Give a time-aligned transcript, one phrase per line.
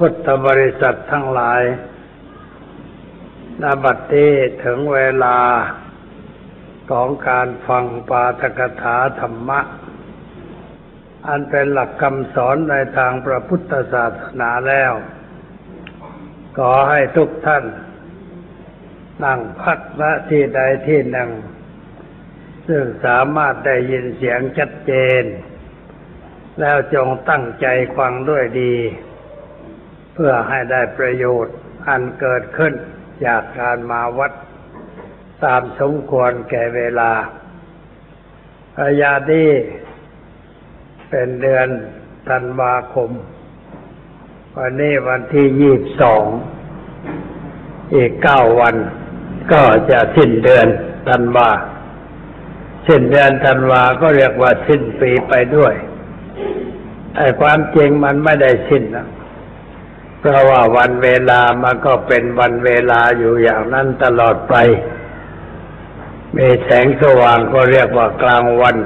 [0.00, 1.62] พุทธบริษัททั้งหลาย
[3.62, 4.32] นบัดนี้
[4.64, 5.38] ถึงเวลา
[6.90, 9.60] ของการฟังปาฐกถาธรรมะ
[11.26, 14.92] อันเป็นหลักคำสอนในทางพระพุทธศาสนาแล้ว
[16.58, 17.64] ขอให้ทุกท่าน
[19.24, 21.30] นั่งพักณที่ใดที่หนึ่ง
[22.68, 24.92] ซึ่งสามารถได้ยินเสียงชัดเจ
[25.22, 25.24] น
[26.60, 27.66] แล้วจงตั้งใจ
[27.96, 28.74] ฟังด้วยดี
[30.18, 31.56] เพื่อให้ได้ประโยชน์
[31.88, 32.72] อันเกิดขึ้น
[33.26, 34.32] จากการมาวัด
[35.44, 37.12] ตามสมควรแก่เวลา
[38.76, 39.46] พยาดี
[41.10, 41.68] เป็นเดือน
[42.28, 43.10] ธันวาคม
[44.56, 46.24] วันนี้วันที่ยี่บสอง
[47.94, 48.76] อีกเก้าวัน
[49.52, 50.66] ก็จะสิ้นเดือน
[51.08, 51.50] ธันวา
[52.88, 55.74] สิ้นเดือนธันวาก็เรียกว่าสิ้นปีไปด้วย
[57.16, 59.06] ไอ้ความจริงมันไม่ได้สิ้นนะ
[60.20, 64.54] เพราะว่าวันเวลามันก็เป็นวันเวลาอยู่อย่างนั้นตลอดไป
[66.36, 68.76] มีแสงสว่างก็เรียกว่ากลางวัน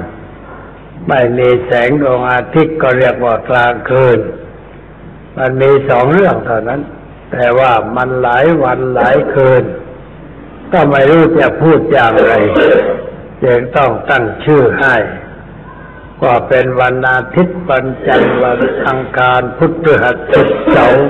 [1.08, 4.18] ไม่มีแสงดวงอาทิตย์ก็เรียกว่ากลางคืน
[5.38, 6.80] มันมีสองเรื่องเท่านั้น
[7.32, 9.62] แต่ว่ามันหลายวันหลายคืน
[10.72, 12.32] ก็ไม่รู้จะพูดอย่างไร
[13.44, 14.96] จึงต้องตั้งชื่อให้
[16.22, 21.06] ว่าเป็นวันอาทิตย์วันจันทร์วันอังคารพุธพฤหัสศุกร์เสาร์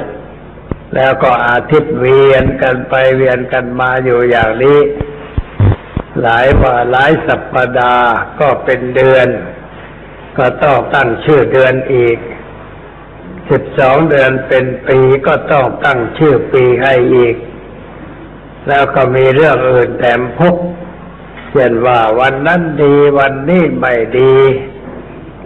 [0.94, 4.78] แล้วก็อาทิตย์เวียนกันไปเวียนกันมาอยู่อย่างนี้
[6.22, 8.08] หลายว่าหลายสัปดาห์
[8.40, 9.28] ก็เป็นเดือน
[10.38, 12.18] ก็ต้องตั้งชื่อเดือนอีก
[13.50, 17.36] สิบสองเดือนเป็นปีก็ต้องตั้งชื่อปีให้อีก
[18.68, 20.56] แล้วก็มีเรื่องอื่นแถมพก
[21.50, 24.34] เช่นว่าวันนั้นดีวันนี้ไม่ดี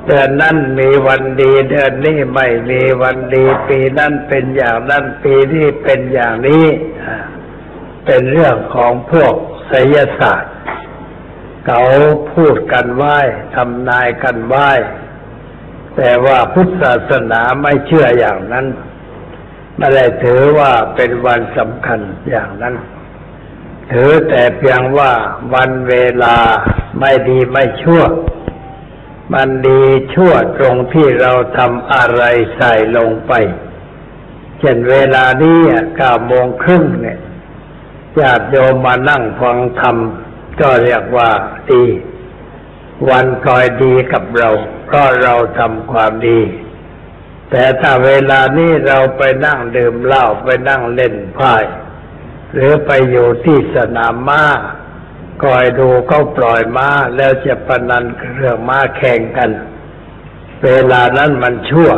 [0.07, 6.67] เดือนนั้นมีวันดีเดือนนี้ไม่มีวันดี ปีนั้นเป็นอย่างนั้นปีนี้เป็นอย่างนี้
[8.05, 9.35] เป็นเรื่องของพวก
[9.69, 10.55] ไสยศาสตร์
[11.67, 11.83] เขา
[12.35, 13.19] พูดกันไหว้
[13.55, 14.71] ทำนายกันไหว้
[15.97, 18.67] แต่ว่าพุทธศาสนาไม่เชื่ออย่างนั้น
[19.79, 22.01] ไม่ได้ถือว่าเป็นวันสำคัญ
[22.31, 22.75] อย่างนั้น
[23.93, 25.13] ถือแต่เพียงว่า
[25.55, 26.37] วันเวลา
[27.01, 28.03] ไม่ดีไม่ชั่ว
[29.33, 29.83] มันดี
[30.15, 32.23] ชั่วตรงที่เราทำอะไร
[32.57, 33.33] ใส่ลงไป
[34.59, 35.59] เช่นเวลานี้
[35.97, 37.19] เก้าโมงครึ่งเนี่ย
[38.21, 39.97] ญาติโยมมานั่งฟังธรรม
[40.61, 41.31] ก็เรียกว่า
[41.71, 41.85] ดี
[43.09, 44.51] วันคอยดีกับเรา
[44.87, 46.41] เพราะเราทำความดี
[47.51, 51.55] แต่ถ้าเวลานี้เราไปนั่งดื่มเหล้าไปนั่งเล่นไพ่
[52.53, 54.45] หรือไปอยู่ที่สนามม้า
[55.43, 58.05] คอยดูเขาปล่อยม้าแล้วจะปนัน
[58.37, 59.51] เรื่องม้าแข่งกัน
[60.65, 61.91] เวลานั้นมันชั่ว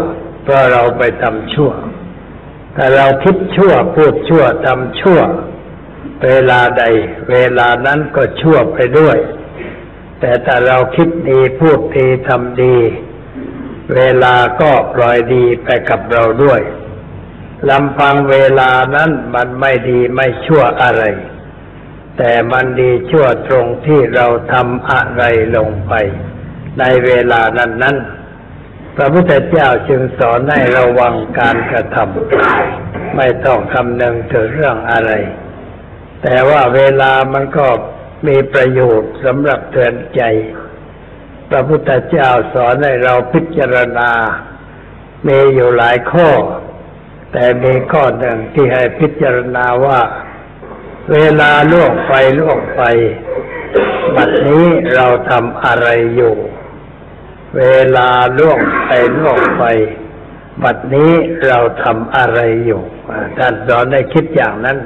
[0.42, 1.70] เพราะเราไปทำชั่ว
[2.76, 5.20] ถ้าเราคิดชั่วพูดชั่วทำชั่ว
[6.24, 6.84] เวลาใด
[7.30, 9.16] เวลานั้นก็ชั่วไปด้วย
[10.20, 12.76] แต่ถ้าเราคิดดีพูดดีทำดี
[13.94, 16.60] เวลาก็ปล่อยดีไปกับเราด้วย
[17.70, 21.02] ลำพังเวลานั้นมันไม่ดีไม่ชั่วอะไร
[22.18, 25.22] แต่มันดีชั่วตรงที่เราทำอะไร
[25.56, 25.92] ลงไป
[26.78, 27.96] ในเวลานั้นนั้น
[28.96, 35.12] พระพุทธเจ้าจึงสอนให้ระวังการกระทำไม่ต้องคำนึงถึงเรื่องอะไร
[36.22, 37.66] แต่ว่าเวลามันก็
[38.26, 40.22] มีประโยชน์สำหรับเตือนใจ
[41.50, 44.10] พระพุทธเจ้าสอนให้เราพิจารณา
[45.28, 46.28] มีอยู่หลายข้อ
[47.32, 50.00] แต่มีข้อหนึ่งที่ให้พิจารณาว่า
[51.12, 52.82] เวลาล่วงไปล่วงไป
[54.16, 56.34] บัดนี้เราทำอะไรอยู่
[57.58, 57.64] เว
[57.96, 58.08] ลา
[58.38, 59.64] ล่วงไปล่วงไป
[60.62, 61.12] บัดนี้
[61.46, 62.82] เราทำอะไรอยู่
[63.38, 64.78] ท่านสอนให้คิดอย่างนั้น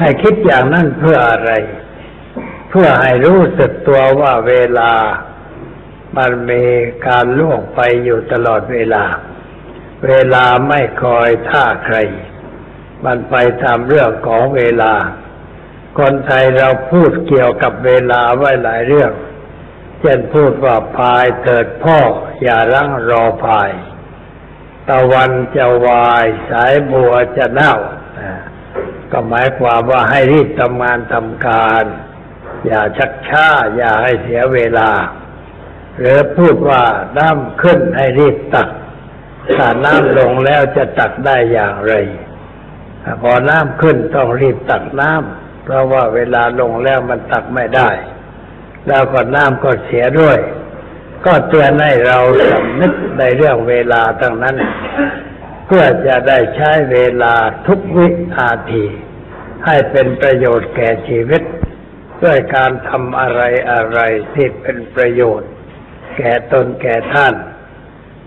[0.00, 1.52] ให้คิดอย่างนั้นเพื่ออะไร
[2.70, 4.92] เพื่อให้รู้สึกตัวว่าเวลา
[6.16, 6.64] มันมี
[7.06, 9.04] การล่วงไปอยู่ตลอดเวลา
[10.06, 11.96] เวลาไม่คอยท่าใคร
[13.04, 14.94] มันไปตามเรื่องของเวลา
[15.98, 19.12] คนไทยเราพูดเกี่ยวกับเวลาไว้หลายเรื่อง
[20.00, 21.98] เช่นพูดว่าพายเถิดพ่อ
[22.42, 23.70] อย่ารั้งรอพาย
[24.88, 27.74] ตะวันจะวายสายบัวจะเน่า
[29.12, 31.84] ก็หมายความว่าให้รีบทำงานทำการ
[32.66, 34.90] อย่าชักช้า อย่าให้เสียเวลา
[35.98, 36.84] หรือพูดว่า
[37.18, 38.68] น้ำขึ้นให้รีบตัก
[39.56, 41.92] ถ้าน้ำลงแล้วจะตักได้อย่างไร
[43.22, 47.90] พอน้ำขึ้นต้องรีบตักน้ำเพราะว่าเวลาลงแล้วมันตักไม่ได้
[48.86, 50.38] แล้วก็น้ำก็เสียด้วย
[51.26, 52.18] ก็เตือนให้เรา
[52.50, 54.56] สำนึกในเรื่องเวลาทั้งนั้น
[55.66, 57.34] เพื่อจะได้ใช้เวลา
[57.66, 58.84] ทุกวินาที
[59.66, 61.42] ให้เป็นประโยชน์แก่ชีวิต
[62.24, 64.00] ด้วยการทำอะไรอะไร
[64.34, 65.50] ที่เป็นประโยชน์
[66.16, 67.34] แก่ตนแก่ท่าน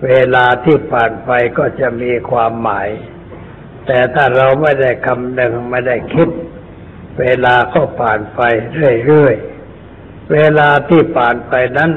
[0.06, 2.90] เวลาที่ผ่านไปก็จะมีความหมาย
[3.88, 6.30] แต่ถ้าเราไม่ได้คำนึงไม่ได้คิด
[7.20, 8.42] เวลาก็ผ่านไป
[8.74, 11.92] เรื่อยๆ เวลาที่ผ่านไปนั้น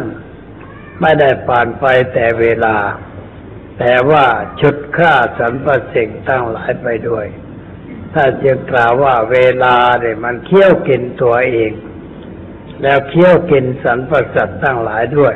[1.00, 1.84] ไม่ได้ผ่านไป
[2.14, 2.76] แต่เวลา
[3.78, 4.26] แต่ว่า
[4.60, 7.26] ชุดค่าสรรพสิ่งตั้งหลายไปด้วย
[8.14, 11.72] ถ้าจึงกล่าวว่าเวลาเนี่ยมันเคี้ยวกินตัวเอง
[12.82, 15.34] แล้วเคี้ยวกินสรรพสัตว์ตั้งหลายด้วย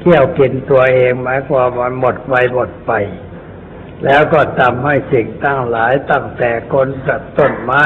[0.00, 2.92] เคี้ยวกินตัวเองหมายความว่าหมดไปหมดไป
[4.04, 7.84] แล้วก็ทำให้สิ่งตั้งหลายตั้งแต่คนสัตว์ต้นไม้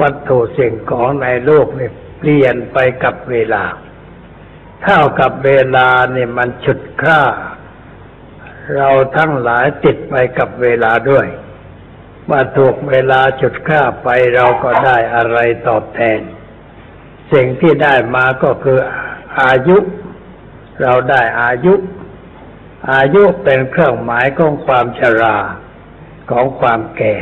[0.00, 3.64] วัตถุสิ่งของในโลกเนี่ยเปลี่ยนไปกับเวลา
[4.82, 7.20] เท่ากับเวลาเนี่ยมันฉุดค่า
[8.76, 11.26] เราทั้งหลายติดไปกับเวลาด้วย
[12.30, 15.38] ว่าถูกเวลาฉุดค่าไปเราก็ได้อะไร
[15.68, 16.20] ตอบแทน
[17.32, 18.78] สิ่งที่ได้มาก็คือ
[19.42, 19.78] อายุ
[20.82, 21.74] เราได้อายุ
[22.90, 25.36] อายุเป็นเครื่องหมายของความชรา
[26.30, 27.16] ของความแก่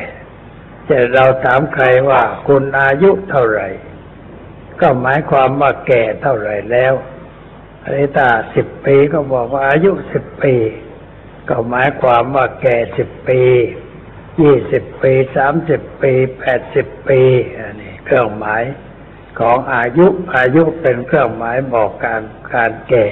[0.89, 3.69] จะเราถามใครว่าคุณอายุเท่าไหร่
[4.81, 6.95] ก็หมายความว่าแก่เท่าไหร่แล้ว
[7.83, 10.55] อันนี้ถ้าสิบปีก็บอกว่าอายุสิบปี
[11.49, 13.43] ก็หมายความว่าแก่สิบปี
[14.41, 17.23] ยี่สิบปีสามสิบปีแปดสิบปี
[17.59, 18.63] อันนี้เครื่องหมาย
[19.41, 20.07] ของอายุ
[20.37, 22.23] อายุเป็นเครื่องหมายบอกการ
[22.55, 23.09] การแก่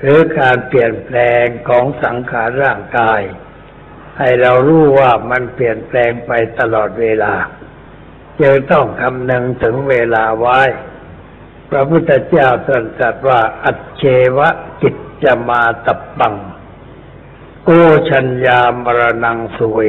[0.00, 3.20] หรือการเปลี่ยนแปลงของสังขารร่างกาย
[4.18, 7.34] ให้เรารู้ว่ามันเปลี่ยนแปลงไปตลอดเวลา
[8.40, 10.60] จึงต้องคำนึงถึงเวลาไว้
[11.70, 12.68] พระพุทธเจ้าต
[13.02, 14.04] รัสว่า อัจเช
[14.38, 14.48] วะ
[14.82, 16.34] กิจจะมาตับบัง
[17.64, 17.70] โก
[18.10, 19.80] ชัญญามรณังสุเว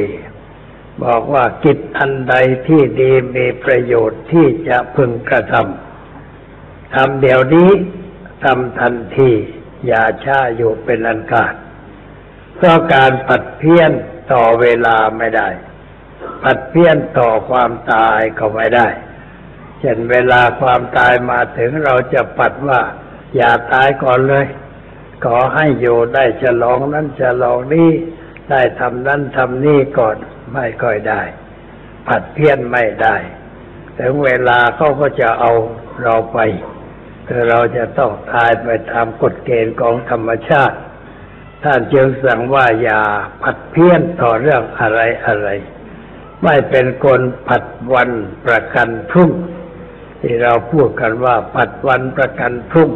[1.04, 2.34] บอกว่ากิจอันใด
[2.66, 7.70] ที่ดีมีประโยชน์ที่จะพึงกระทำทำเดี๋ยวนี้
[8.44, 9.32] ทำทันที
[9.86, 11.54] อย่าช้าอยู่เป็นอันขาด
[12.56, 13.90] เพราะการปัดเพี้ยน
[14.32, 15.48] ต่อเวลาไม่ได้
[16.42, 18.88] ปัดเพี้ยนต่อความตายก็ไม่ได้
[19.80, 22.80] เช่นเวลาความตายมาถึงเราจะปัดว่า
[23.36, 24.46] อย่าตายก่อนเลย
[25.24, 27.90] ขอให้อยู่ได้ฉลองนั้นฉลองนี้
[28.50, 30.16] ได้ทำนั้นทำนี่ก่อน
[30.54, 31.22] ไม่ค่อยได้
[32.06, 33.16] ผัดเพี้ยนไม่ได้
[33.98, 35.50] ถึงเวลาเขาก็จะเอา
[36.02, 36.38] เราไป
[37.28, 40.76] คือเราจะต้องตายไปตามกฎเกณฑ์ของธรรมชาติ
[41.64, 43.00] ท่านจึงสั่งว่าอย่า
[43.42, 45.48] ผัดเพี้ยนต่อเรื่องอะไรอะไร
[46.44, 48.10] ไม่เป็นคนผัดวัน
[48.46, 49.30] ประกันพรุ่ง
[50.20, 52.90] ที่เราพูดกันว่าผัดวันประกันพรุ่ง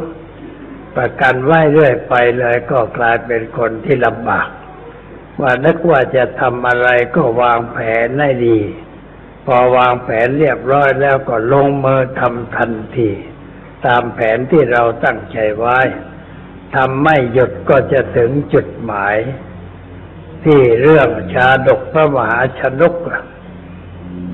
[0.96, 4.48] ประกันไว้เรื่อยไปเลยก็กลายเป็นคนที่ลำบาก
[5.40, 8.58] ว่านึกว่าจะทำอะไรก็วางแผนให้ดี
[9.46, 13.10] พอวางแผนเรียบร้อยแล้วก็ลงมือทำทันที
[13.86, 15.78] ตามแผนที่เราตั้งใจไว้
[16.74, 19.16] ทำไม่หยุดก็จะถึงจุดหมาย
[20.44, 22.94] ที่เรื่องชาดกพระมหาชนก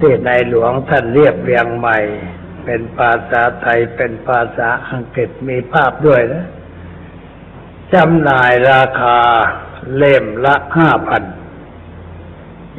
[0.01, 1.99] ที่ในหลวงท่านเรียบเรียงใหม่
[2.65, 6.47] เป็นภาษาไทยเป็นภาษาอังกฤษมีภาพด้วยนะ
[7.95, 9.19] จำหน่ายราคา
[9.97, 11.23] เล่มละห้าพัน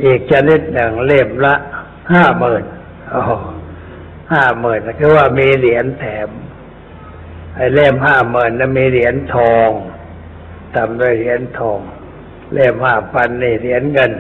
[0.04, 1.56] อีกชนิดหนึ่งเล่มละ
[2.14, 2.64] ห้าหมื่น
[4.34, 6.30] ห้าหมื่นคือว่ามีเหรียญแถม
[7.56, 9.70] ไอ้เล่มห้าหมื่นนั้นมีเหรียญทอง
[10.76, 11.80] ทำด้วยเหรียญทอง
[12.54, 14.12] เล่มห้าพันนี่เหรียญเงิน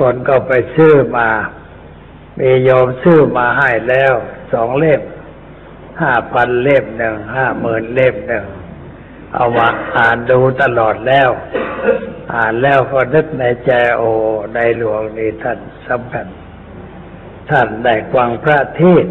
[0.00, 1.28] คนก็ไปซื้อมา
[2.38, 4.12] มีโยมซื้อมาให้แล้ว
[4.52, 5.00] สองเล่ม
[6.02, 8.46] ห้าพันเล่มหนึ่งห้าหมื่นเล่มหนึ่ง
[9.34, 11.28] เอามาอ่านดูตลอดแล้ว
[12.34, 14.10] อ่านแล้วก็นึกในใจโอ้
[14.54, 16.26] ในหลวงนี่ท่านสำคัญ
[17.50, 19.06] ท่านได้กวางพระเทศ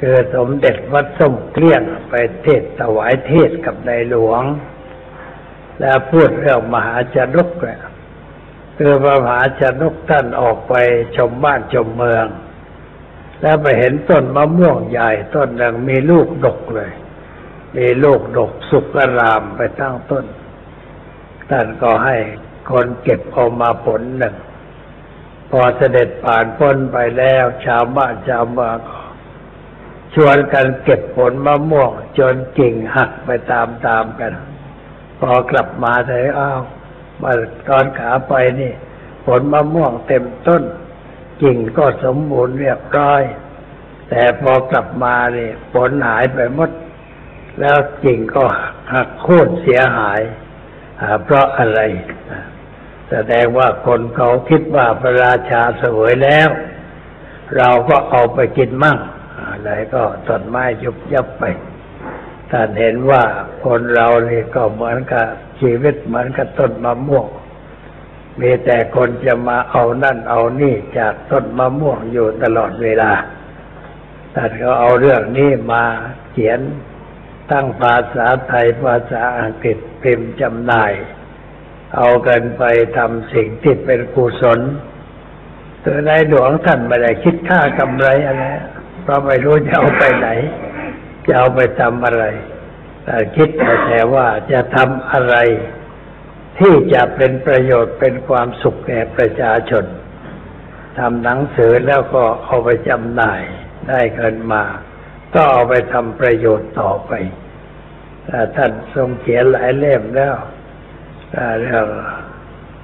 [0.00, 4.42] คือสมเด็จวัดส้มเกลี้ยงไปเทศถวายเทศกับในหลวง
[5.80, 7.82] แล้วพูดเรื่องมหาชนกเนี่ย
[8.78, 10.74] คือพระมหาชนกท่านออกไป
[11.16, 12.26] ชมบ้านชมเมือง
[13.42, 16.92] แล้วไปเห็นต้นมะม่วงใหญ่ต้นหนึ่งมีลูกดกเลย
[17.76, 18.86] มีลูกดกสุก
[19.18, 20.24] รามไปตั้งต้น
[21.50, 22.16] ท่านก็ให้
[22.70, 24.34] คนเก็บออกมาผลหนึ่ง
[25.50, 28.99] พอเสด็จผ่านพ้นไปแล้ว ชาวบ้านชาวเมืองก็
[30.14, 34.32] ชวนกันเก็บผลมะม่วงจนกิ่งหักไปตามๆกัน
[35.20, 36.60] พอกลับมาเลยอ้าว
[37.22, 37.32] มา
[37.68, 38.72] ตอนขาไปนี่
[39.26, 40.62] ผลมะม่วงเต็มต้น
[41.42, 43.22] กิ่งก็สมบูรณ์เรียบร้อย
[44.08, 46.70] แต่พอกลับมาเนี่ยผลหายไปหมด
[47.60, 48.44] แล้วกิ่งก็
[48.92, 50.20] หักโค่นเสียหาย
[51.22, 51.80] เพราะอะไร
[53.10, 56.48] แสดงว่าคนเขาคิดว่าพระราชาเสวยแล้ว
[57.56, 58.98] เราก็เอาไปกินมั่ง
[59.60, 61.44] อะไรก็ต้นไม้ยุบยับไป
[62.50, 63.22] ท่านเห็นว่า
[63.64, 65.26] คนเรานี่ก็เหมือนกับ
[65.60, 67.26] ชีวิตเหมือนกับต้นมะม่วง
[68.40, 73.12] มีแต่คนจะมาเอานั่นเอานี่จากต้นมะม่วงอยู่ตลอดเวลา
[74.34, 75.82] ท่านก็เอาเรื่องนี้มา
[76.32, 76.60] เขียน
[77.50, 80.92] ตั้งภาษาไทยภาษาอังกฤษพิมพ์จำหน่าย
[81.96, 82.62] เอากันไป
[82.96, 84.60] ทำสิ่งที่เป็นกุศล
[85.84, 88.44] ตัวในหลวงท่านไม่ได้คิดค่ากำไรอะไร
[89.10, 90.28] ราะไม่รู้จะเอาไปไหน
[91.26, 92.24] จะเอาไปทำอะไร
[93.04, 93.48] แต่คิด
[93.88, 95.36] แต่ว่าจะทำอะไร
[96.58, 99.84] ที่จะเป็นประโยชน์เป็นความสุขแก่ประชาชน
[100.98, 103.42] ทำหนังสือแล้วก็เอาไปจำหน่าย
[103.88, 104.64] ได้เงินมา
[105.34, 107.12] ก็เอาไปทำประโยชน์ต่อไป
[108.56, 110.34] ท่านทรงเขียนหลายเล่มแล้ว
[111.60, 111.86] เรื่อง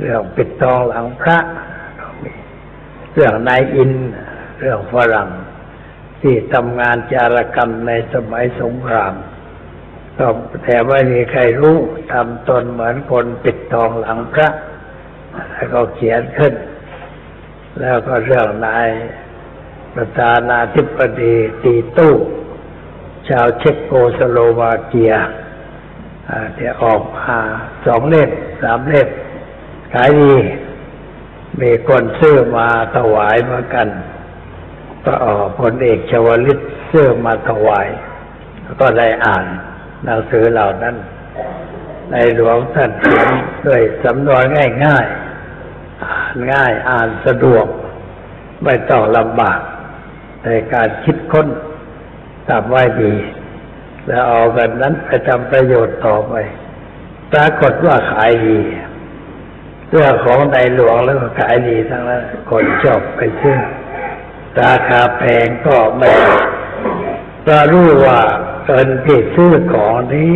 [0.01, 1.39] เรื่องปิดทองหลังพระ
[3.13, 3.93] เรื่องนายอิน
[4.61, 5.29] เรื่องฝรั่ง
[6.23, 9.15] ที่ทำงานจารกรรมในสมัยสงคราม
[10.19, 10.27] ก็
[10.63, 11.79] แต่ไม่มีใครรู้
[12.13, 14.49] ทำตนเหมือนคนปิดทองหลังพระ
[15.53, 16.55] แล้วก็เขียนขึ้น
[17.81, 18.89] แล้วก็เรื่องนาย
[19.95, 22.15] ประธานาธิบดีตีตู้
[23.29, 25.13] ชาวเช็กโกสโลวาเกีย
[26.57, 27.39] ที่ออกมา
[27.87, 28.31] สองเล่ม
[28.63, 29.09] สามเล่ม
[29.95, 30.35] ขายดี
[31.61, 33.89] มีคนซื้อมาถวายเหมือนกัน
[35.07, 36.59] ก็ออกผลเอกชวลิต
[36.91, 37.87] ซื้อมาถวาย
[38.81, 39.45] ก็ได้อ่าน
[40.05, 40.97] หนังสือเหล่านั้น
[42.11, 43.29] ในหลวงท่านเขียน
[43.67, 44.43] ด้วยสำนวน
[44.85, 47.67] ง่ายๆ อ่านง่ายอ่านสะดวก
[48.65, 49.61] ไม่ต้องลำบาก
[50.45, 51.49] ในการคิดค้น
[52.49, 53.15] ทำไว้ดี
[54.07, 56.35] แล้วเอากันนั้นไปทำประโยชน์ต่อไป
[57.33, 58.59] ปรากฏว่าขายดี
[59.91, 63.59] เรื่องของในหลวงแล้วก็ขายดีทั้งนั้นคนชอบไปซื้อ
[64.63, 66.11] ราคาแพงก็ไม่
[67.45, 68.21] เรารู้ว่า
[68.65, 70.35] เงินที่ซื้อของนี้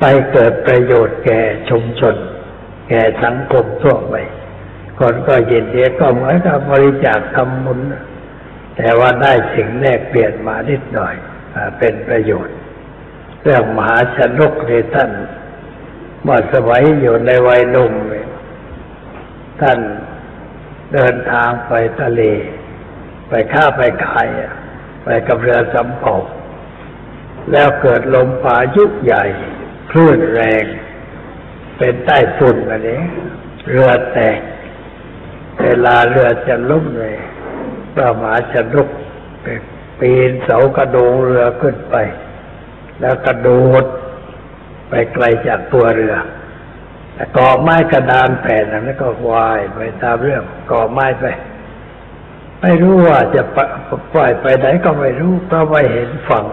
[0.00, 1.40] ไปเกิดประโยชน์แก่
[1.70, 2.16] ชุมชน
[2.88, 4.14] แก่สังคมทั่วไป
[4.98, 7.80] คนก็ยินดีก็เหมือนกับบริจาคทำบุญ
[8.76, 11.14] แต่ว่าได้สิ่งแลกเปลี่ยนมานิดหน่อย
[11.78, 12.56] เป็นประโยชน์
[13.42, 15.10] เรื่องมหาชนกในท่าน
[16.22, 17.92] เมื่อสมัยอยู่ในวัยหนุ่ม
[19.60, 19.78] ท่าน
[20.92, 22.22] เดินทางไปทะเล
[23.36, 24.28] ไปข้าไปขาย
[25.04, 26.16] ไปกับเรือสำเภา
[27.52, 29.24] แล้วเกิดลมพายุใหญ่
[29.90, 30.64] คลื่นแรง
[31.78, 33.02] เป็นใต้ฝุ่นอันนี้
[33.68, 34.40] เรือแตก
[35.62, 37.16] เวลาเรือจะล่มเลย
[37.94, 38.88] พระมหาชนก
[40.00, 41.96] ปีนเสากระโดงเรือขึ้นไป
[43.00, 43.50] แล้วกระโด
[43.82, 43.84] ด
[44.88, 46.14] ไปไกลจากตัวเรือ
[47.14, 51.26] แต่ก่อไม้กระดานแผ่นนั้นก็วายไปตามเรื่องก่อไม้ไป
[52.66, 53.42] ไม่รู้ว่าจะ
[54.12, 56.46] ปล่อยไปไหนก็ไม่รู้เพราะไม่เห็นฝั่ง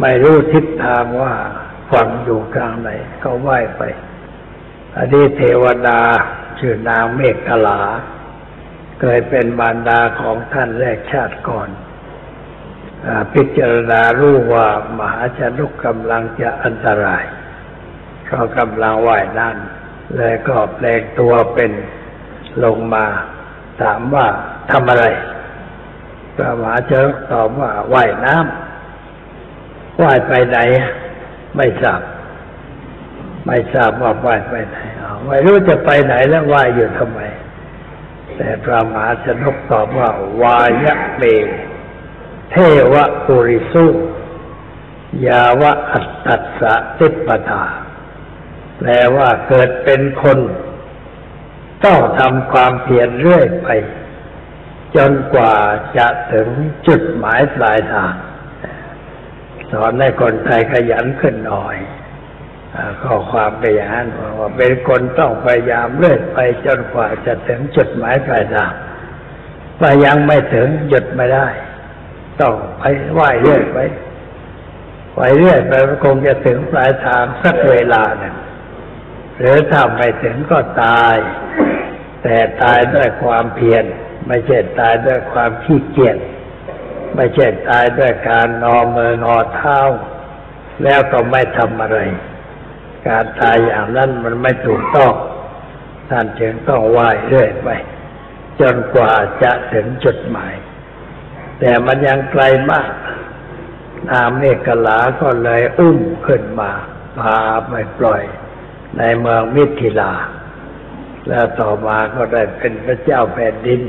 [0.00, 1.34] ไม่รู้ทิศทางว่า
[1.92, 2.90] ฝั่งอยู่กลางไหน
[3.22, 3.82] ก็ว่ายไป
[4.96, 6.00] อันนี้เทวดา
[6.58, 7.80] ชื่อนางเมฆกลา
[9.00, 11.68] เคยเป็นมารดาของท่านแรกชาติก่อน
[13.06, 17.24] อพิจารณารู้ว่ามหาชนุกกำลังจะอันตราย
[18.26, 21.72] เขากำลังว่ายน้ำเลยก็แปลงตัวเป็น
[22.64, 23.06] ลงมา
[23.80, 24.26] ถามว่า
[24.70, 25.04] ทำอะไร
[26.36, 30.58] พระมหาชนกตอบว่าว่ายน้ำว่ายไปไหน
[31.56, 32.00] ไม่ทราบ
[33.46, 34.78] ไม่ทราบว่าว่ายไปไหน
[35.26, 37.20] ไม่รู้จะไปไหนแล้วว่ายอยู่ทำไม
[38.36, 40.10] แต่พระมหาชนกตอบว่า
[40.42, 41.22] วายะเม
[42.50, 42.56] เท
[42.92, 43.86] วะปุริสุ
[45.26, 47.64] ยาวะอัตตัสสะติปตา
[48.78, 50.38] แปลว่าเกิดเป็นคน
[51.84, 53.68] ต้องทำความเพียรเรื่อยไป
[54.96, 55.56] จนกว่า
[55.96, 56.48] จะถึง
[56.86, 58.14] จุดหมายปลายทาง
[59.70, 61.76] สอนให้คนไทยขยันขึ้นหน่อย
[63.02, 68.72] ข้อความไปอย่างนั้นว่าเป็นคนต้องพยายามเรื่อยไปจนกว่าจะถึงจุดหมายปลายทาง
[69.80, 71.48] ว่ายังไม่ถึงหยุดไม่ได้
[72.40, 72.82] ต้องไป
[73.12, 73.78] ไหวเรื่อยไป
[75.14, 75.72] ไหวเรื่อยไป
[76.04, 78.36] คงจะถึงปลายทางสักเวลาหนึ่ง
[79.38, 81.16] หรือถ้าไม่ถึงก็ตาย
[82.22, 83.84] แต่ตายด้วยความเพียร
[84.26, 86.16] ไม่ใช่ตายด้วยความขี้เกียจ
[87.16, 89.78] ไม่ใช่ตายด้วยการนอนมือนอเท้า
[90.84, 91.98] แล้วก็ไม่ทำอะไร
[93.08, 95.12] การตายอย่างนั้นมันไม่ถูกต้อง
[96.10, 97.68] ท่านจึงต้องไหว้เรื่อยไป
[98.60, 99.12] จนกว่า
[99.42, 100.54] จะถึงจุดหมาย
[101.60, 102.90] แต่มันยังไกลมาก
[104.10, 106.70] นามเมกลาก็เลยอุ้มขึ้นมา
[107.20, 108.22] พาไปปล่อย
[108.98, 110.12] ในเมืองมิถิลา
[111.28, 113.80] แล้วต่อมาก็ได้เป็นพระเจ้าแผ่นดิน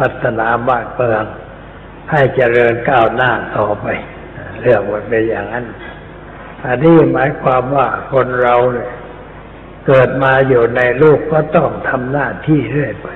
[0.00, 1.24] พัฒนาบ้านเมือง
[2.10, 3.86] ให้เจริญก้าวหน้าต่อไป
[4.62, 5.66] เรื่องมันเป็นอย่างนั้น
[6.64, 8.90] อันนี้หมายความว่าคนเราเนี่ย
[9.86, 13.08] เกิดมาอยู่ในโลกก็ต้องทำหน้าที่เรื่อยไป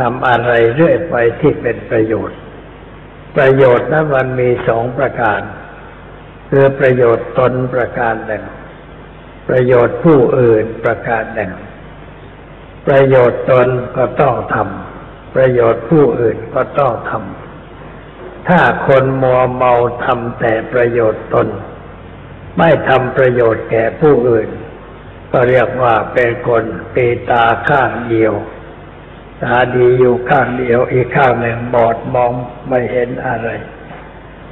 [0.00, 2.38] ทำอะไรเรื่อยไปที่เป็นประโยชน์
[3.36, 5.40] ประโยชน์นั้นมันมีสองประการ
[6.50, 8.44] คือประโยชน์ตนประการหนึ่ง
[9.48, 11.52] ประโยชน์ผู้อื่นประการหนึ่ง
[12.86, 14.93] ประโยชน์ตนก็ต้องทำ
[15.34, 19.72] ประโยชน์ผู้อื่นก็ต้องทำถ้าคนมัวเมา
[20.04, 21.48] ทำแต่ประโยชน์ตน
[22.58, 24.48] ไม่ทำประโยชน์แก่ผู้อื่น
[25.32, 26.64] ก็เรียกว่าเป็นคน
[26.94, 28.34] ปีตาข้างเดียว
[29.42, 32.32] ตาดีอยู่ข้างเดียวอีกข้างหนึ่งบอดมอง
[32.68, 33.48] ไม่เห็นอะไร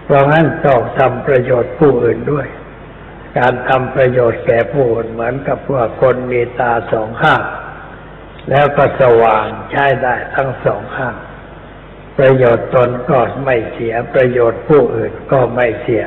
[0.05, 2.47] เพราะงั้นต้องทำประโยชน์ผู้อื่นด้วย
[3.39, 7.43] การทำประโยชน์แก่ผู้อื่นเหมือนกับว่าคนมีตาสองข้าง
[8.51, 11.17] แล้วก็สว่างใช้ได้ทั้งสองข้าง
[12.19, 16.05] ประโยชน์ตนก็ไม่เสียประโยชน์ผู้อื่นก็ไม่เสีย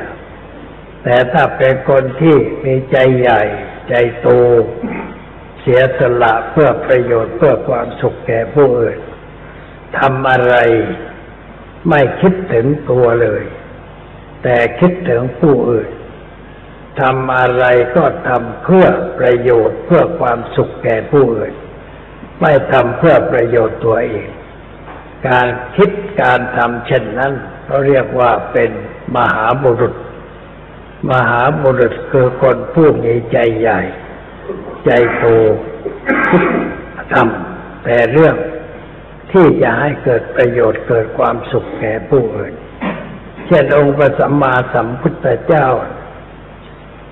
[1.04, 3.42] แต่ถ้าเป็นคนที่มีใจใหญ่
[3.88, 4.28] ใจโต
[5.60, 8.98] เสียสละเพื่อประโยชน์เพื่อความสุขแก่ผู้อื่น
[9.98, 10.56] ทำอะไร
[11.90, 13.42] ไม่คิดถึงตัวเลย
[14.42, 15.90] แต่คิดถึงผู้อื่น
[17.00, 17.64] ทำอะไร
[17.96, 18.86] ก็ทำเพื่อ
[19.18, 21.52] ประโยชน์เพื่อความสุขแก่ผู้อื่น
[22.40, 24.30] ไม่ทำเพื่อประโยชน์ตัวเอง
[25.28, 25.90] การคิด
[26.22, 27.32] การทำเช่นนั้น
[27.64, 28.70] เขาเรียกว่าเป็น
[29.16, 29.94] มหาบุรุษ
[31.12, 33.80] มหาบุรุษคือคนผู้มีใจใหญ่
[34.84, 35.24] ใจโต
[37.12, 38.36] ทำแต่เรื่อง
[39.32, 42.54] ที่จะให้เกิดประโยชน์เกิดความสุขแก่ผู้อื่น
[43.46, 45.66] เช่นองค์พระสัมมาสัมพุทธเจ้า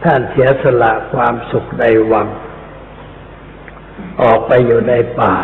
[0.04, 2.26] ท่านเสียสละความสุขในวัง
[4.22, 5.36] ออกไปอยู่ในป่า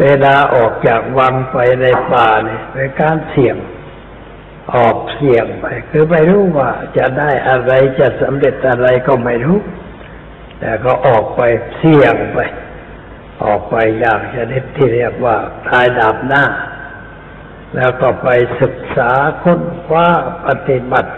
[0.00, 3.56] เวลาออกจากวังไปในป่าเนี่ยเป็นการเสี่ยง
[4.74, 9.58] ออกเสี่ยงไป คือไม่รู้ว่าจะได้อะไรจะสำเร็จอะไรก็ไม่รู้
[10.60, 11.40] แต่ก็ออกไป
[11.76, 12.38] เสี่ยงไป
[13.44, 15.36] ออกไปอย่างชนิดที่เรียกว่า
[15.68, 16.44] ทายดาบหน้า
[17.76, 18.28] แล้วก็ไป
[18.62, 19.10] ศึกษา
[19.42, 20.06] ค้นคว้า
[20.46, 21.12] ปฏิบัติ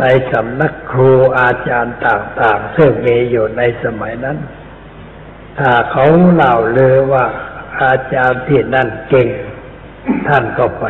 [0.00, 4.36] ในสำนักครูอาจารย์ต่าง ๆ ซึ่งมีอยู่ในสมัยนั้น
[5.58, 7.24] ถ้าเขาเล่าเลยว่า
[7.82, 9.28] อาจารย์ที่นั่นเก่ง
[10.28, 10.84] ท่านก็ไป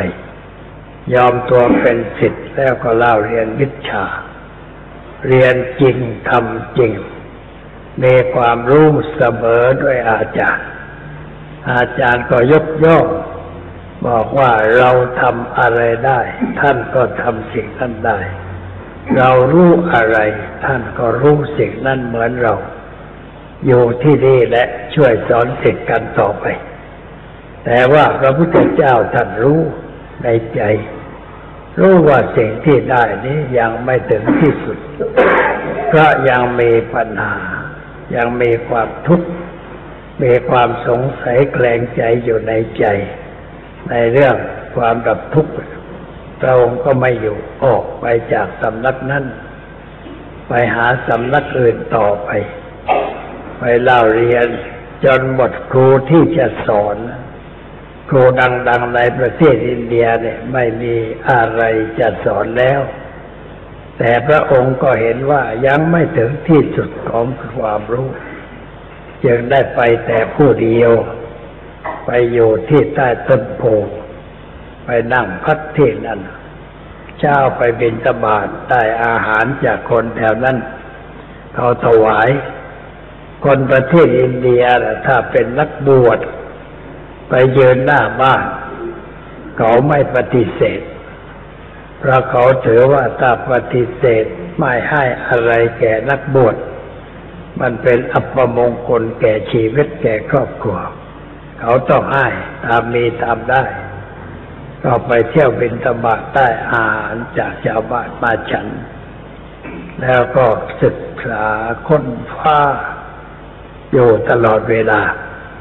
[1.14, 4.04] ยอมตัวเป็นสิทธิ์แล้วก็เล่าเรียนวิชา
[5.28, 5.96] เรียนจริง
[6.28, 6.92] ทำจริง
[8.02, 10.66] มีความรู้เสมอด้วยอาจารย์
[11.72, 13.06] อาจารย์ก็ยกย่อง
[14.06, 16.20] บอกว่าเราทำอะไรได้
[16.60, 18.18] ท่านก็ทำสิ่งนั้นได้
[19.16, 20.18] เรารู้อะไร
[20.64, 22.54] ท่านก็รู้สิ่งนั้นเหมือนเรา
[23.66, 24.64] อยู่ที่นี่และ
[24.94, 26.46] ช่วยสอนสิ่งกันต่อไป
[27.64, 29.60] แต่ว่าพระพุทธเจ้าท่านรู้
[30.24, 30.60] ในใจ
[31.80, 34.78] รู้ว่าสิ่งที่ได้นี้ยังไม่ถึงที่สุด
[35.88, 37.36] เพราะยังมีปัญหา
[38.16, 39.28] ยังมีความทุกข์
[40.22, 42.84] มีความสงสัยแกลงใจอยู่ในใจ
[43.90, 44.36] ในเรื่อง
[44.76, 45.52] ความดับทุกข์
[46.40, 49.24] พระองค์ก็ไม่อยู่ออกไปจากสำนักนั้น
[50.48, 52.30] ไปหาสำนักอื่นต่อไป
[53.58, 54.46] ไปเล่าเรียน
[55.04, 56.96] จนหมดครูที่จะสอน
[58.08, 58.22] ครู
[58.68, 60.94] ดังๆในประเทศอินเดียเนี่ยไม่มี
[61.30, 61.62] อะไร
[61.98, 62.80] จะสอนแล้ว
[63.98, 68.08] แต่พระองค์ก็เห็นว่ายังไม่ถึงที่สุดของความรู้
[69.24, 70.92] จึงได้ไปแต่ผู้เดียว
[72.06, 73.62] ไปอยู่ที่ใต้ต้นโพ
[74.84, 76.20] ไปนั่งพักที่นั่น
[77.18, 80.56] เช้าไปบินตบาทได้อาหารจากคนแถวนั้น
[81.54, 82.28] เขาถวาย
[83.44, 84.62] คนประเทศอินเดีย
[85.06, 86.18] ถ้าเป็นนักบวช
[87.28, 88.44] ไปยืนหน้าบ้าน
[89.58, 90.80] เขาไม่ปฏิเสธ
[91.98, 94.24] เพราะเขาถือว่าถ้าปฏิเสธ
[94.58, 96.56] ไม่ให้อะไรแก่นักบวช
[97.60, 100.78] มันเป็นอัปมงคลแก่ชีวิตแก่ครอบครัว
[101.60, 102.28] เขาต้องให้
[102.64, 103.64] ตามมีตามได้
[104.84, 108.66] ก็ไปเที่ยวบินตบาทใต้อาหารจากชาวบ้านมาฉัน
[110.02, 110.46] แล้วก็
[110.82, 111.44] ศึกษา
[111.88, 112.58] ค้นฟ้า
[113.92, 115.00] อยู่ตลอดเวลา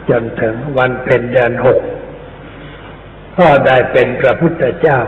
[0.10, 1.80] จนถึงวันเป็นเดือนหก
[3.38, 5.00] ก็ได้เป็นพระพุทธเจ้า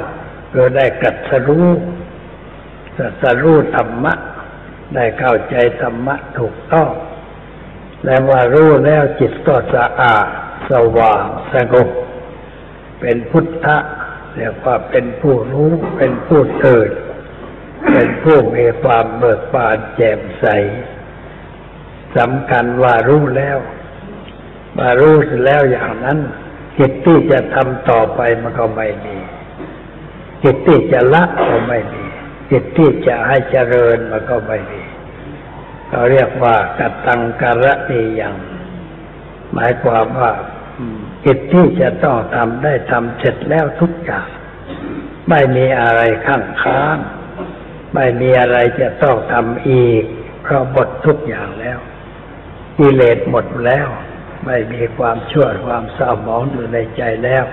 [0.55, 1.67] ก็ได้กัดสรู้
[2.97, 4.13] สัสรู้ธรรมะ
[4.95, 6.89] ได้เข้าใจธรรมะถูกต้อง
[8.03, 10.27] และว่ารู้แล้วจิตก็สะอาด
[10.69, 11.89] สว่างสงบ
[13.01, 13.77] เป็นพุทธะ
[14.35, 16.89] เรียกว่าเป็นผู้รู้เป็นผู้ตื่น
[17.93, 20.45] เป็นผู้มีความเบิกบานแจ่มใส
[22.17, 23.57] สำคัญว่ารู้แล้ว
[24.77, 25.15] มารู้
[25.45, 26.17] แล้วอย่างนั้น
[26.79, 29.17] จิตที่จะทำต่อไปมันก็ไม่มี
[30.43, 32.03] จิตที่จะละก็ไม่มี
[32.51, 34.81] จิตที่จะให้เจริญมันก็ไม่มี
[35.89, 38.35] เราเรียกว่ากัตตังการะนียัง
[39.53, 40.31] หมายความว่า
[41.25, 44.27] จิตที่จะต้องทำได้ทำเสร็จแล้วทุกอย่าง
[45.29, 46.97] ไม่มีอะไรข้างค้าง
[47.95, 50.03] ไม่มีอะไรจะต้องทำอีก
[50.43, 51.79] เพราะหมดทุกอย่างแล้ว
[52.77, 53.87] กิเลสหมดแล้ว
[54.45, 57.45] ไม่มีความชั่วความเศร้าหมองอยู่ในใจแล้ว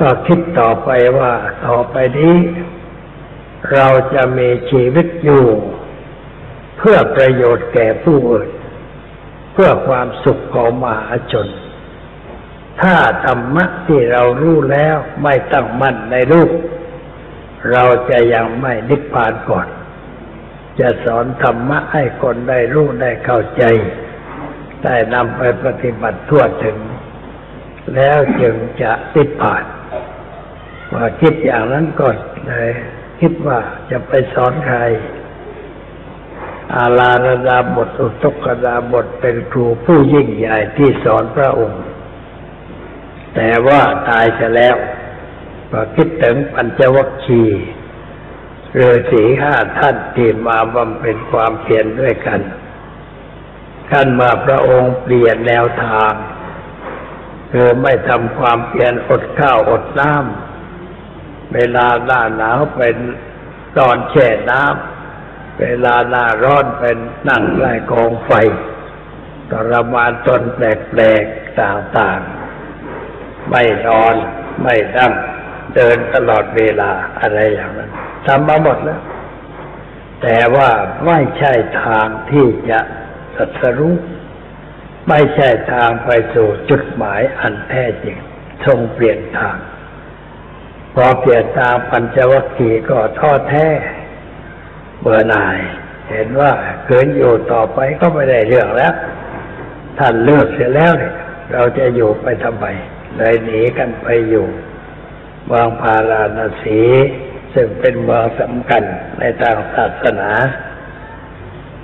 [0.00, 1.32] ก็คิดต่อไปว่า
[1.66, 2.36] ต่อไปนี้
[3.72, 5.44] เราจะมีชีวิตอยู่
[6.78, 8.48] เพื่อประโยชน์แก่ผู้อื่น
[9.52, 11.46] เพื่อความสุขของมหาชน
[12.82, 16.50] ถ้าธรรมะที่เรารู้แล้วไม่ตั้งมั่นในรูป
[17.72, 19.66] เราจะยังไม่นิพพานก่อน
[20.80, 23.64] จะสอนธรรมะให้คนได้รู้ได้เข้าใจ
[24.84, 26.78] ได้นำไปปฏิบัติทั่วถึง
[27.94, 29.64] แล้วจึงจะนิพพาน
[30.94, 32.08] ว่าคิดอย่างนั้นก็
[32.46, 32.70] เลย
[33.20, 33.58] คิดว่า
[33.90, 34.78] จะไปสอนใคร
[36.74, 41.82] อาลาระดาบทอุตกดาบทเป็นครูผู้ยิ่งใหญ่ที่สอนพระองค์
[43.34, 44.76] แต่ว่าตายจะแล้ว
[45.72, 47.64] ก็คิดถึงปัญจวัคคีย์
[48.72, 52.40] เรือสีห้าท่านที่มาบำเพ็ญความเพียรด้วยกัน
[53.90, 56.12] ท่านมาพระองค์เปลี่ยนแนวทาง
[57.52, 62.96] คือไม่ทำความเพียรอดข้าวอดน้ำเวลาหน้าหนาวเป็น
[63.78, 66.98] ตอนแช่น้ำเวลาหน้าร้อนเป็น
[67.28, 68.32] นั่งใกล้กองไฟ
[69.50, 74.14] ทรมานตนแปลกๆต่างๆ ไม่นอน
[74.62, 75.12] ไม่ดั้ง
[75.74, 77.92] เดินตลอดเวลาอะไรอย่างนั้น
[78.26, 79.02] ทำมาหมดแล้ว
[80.22, 80.70] แต่ว่า
[81.06, 81.52] ไม่ใช่
[81.84, 82.80] ทางที่จะ
[83.36, 83.96] สัสรู้
[85.08, 88.16] ไม่ใช่ทางไปสู่จุดหมายอันแท้จริง
[88.64, 89.56] ทรงเปลี่ยนทาง
[90.94, 93.66] พอเปลี่ยนทางปัญจวัคคีย์ก็ท้อแท้
[95.00, 95.58] เบื่อหน่าย
[96.10, 96.52] เห็นว่า
[96.86, 98.94] เกินอยู่ต่อไปก็ไม่ได้เรื่องแล้ว
[99.98, 101.14] ท่านเลือกเสียแล้วเนี่ย
[101.52, 102.66] เราจะอยู่ไปทำไม
[103.16, 104.46] เลยหนีกันไปอยู่
[105.46, 106.80] เมืองพาราณสี
[107.56, 108.82] ซึ่งเป็นเมืองสำคัญ
[109.18, 110.30] ในทางศาสนา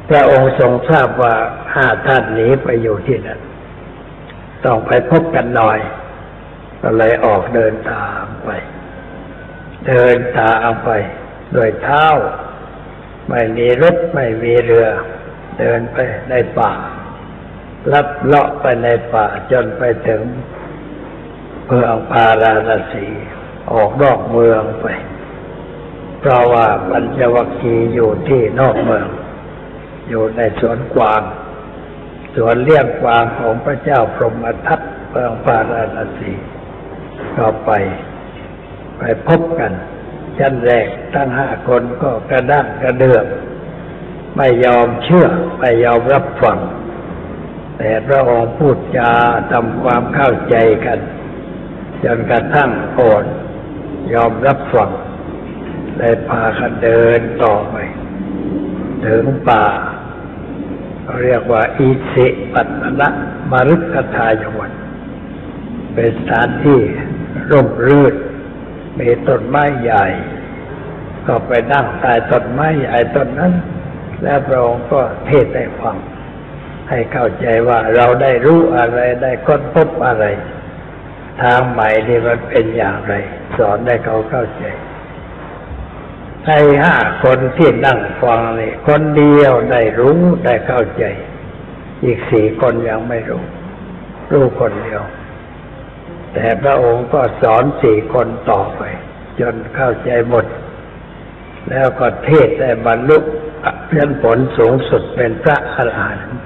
[0.09, 1.35] พระองค์ทรงทราบว่า
[1.75, 3.41] ห้าท่านหนีไปอยู่ที่นั่น
[4.65, 5.79] ต้องไปพบกันหน่อย
[6.83, 8.51] ก็เลยออกเดินทางไป
[9.89, 10.91] เดินทางไป
[11.53, 12.07] โดยเท้า
[13.29, 14.89] ไม่มีรถไม่มีเรือ
[15.59, 15.97] เดินไป
[16.31, 16.73] ในป่า
[17.93, 20.23] ลัดเลาะไปในป่าจนไปถึง
[21.67, 23.07] เมืองพาราณสี
[23.73, 24.87] ออกนอกเมืองไป
[26.25, 29.07] เพราะว่าปัญจวัคคีย์อยู่ที่นอกเมือง
[30.09, 31.23] อยู่ในสวนกวาง
[32.37, 34.81] สวนเลี้ยงกวางของพระเจ้าพรหมทัต
[35.11, 36.33] เมืองปาราณสี
[37.37, 37.71] ก็ไป
[38.99, 39.73] ไปพบกัน
[40.39, 43.25] ชั้นแรกทั้งห้าคนก็กระด้างกระเดือง
[44.37, 45.27] ไม่ยอมเชื่อ
[45.59, 46.59] ไม่ยอมรับฟัง
[47.79, 49.13] แต่พระองค์พูดจา
[49.53, 50.57] ทำความเข้าใจ
[50.87, 50.99] กัน
[52.05, 53.25] จนกระทั่งโกรธ
[54.15, 54.91] ยอมรับฟัง
[56.03, 57.77] ได้พากันเดินต่อไป
[59.07, 59.67] ถึงป่า
[61.21, 63.09] เรียกว่า อิสิปัตนะ
[63.51, 64.73] มรุกทายวัน
[65.95, 66.81] เป็นสถานที่
[67.51, 68.15] ร่มรื่น
[68.99, 70.05] มีต้นไม้ใหญ่
[71.27, 73.53] ก็ไปนั่งใต้ต้นไม้ใหญ่ต้นนั้น
[74.23, 75.97] แล้วพระองค์ก็เทศให้ฟัง
[76.89, 80.25] ให้เข้าใจว่าเราได้รู้อะไรได้ค้นพบอะไร
[81.43, 83.15] ทางใหม่นี่มันเป็นอย่างไร
[83.59, 84.65] สอนได้เขาเข้าใจ
[86.47, 86.51] ใน
[86.85, 91.05] ห้าคนที่นั่งฟังนี่คนเดียวได้รู้ได้เข้าใจ
[92.05, 93.43] อีกสี่คนยังไม่รู้
[94.33, 95.03] รู้คนเดียว
[96.33, 98.83] แต่พระองค์ก็สอนสี่คนต่อไป
[99.41, 100.47] จนเข้าใจหมด
[101.71, 103.19] แล้วก็เทศได้บรรลุ
[103.89, 106.39] เป็นผลสูงสุดเป็นพระอรหันต์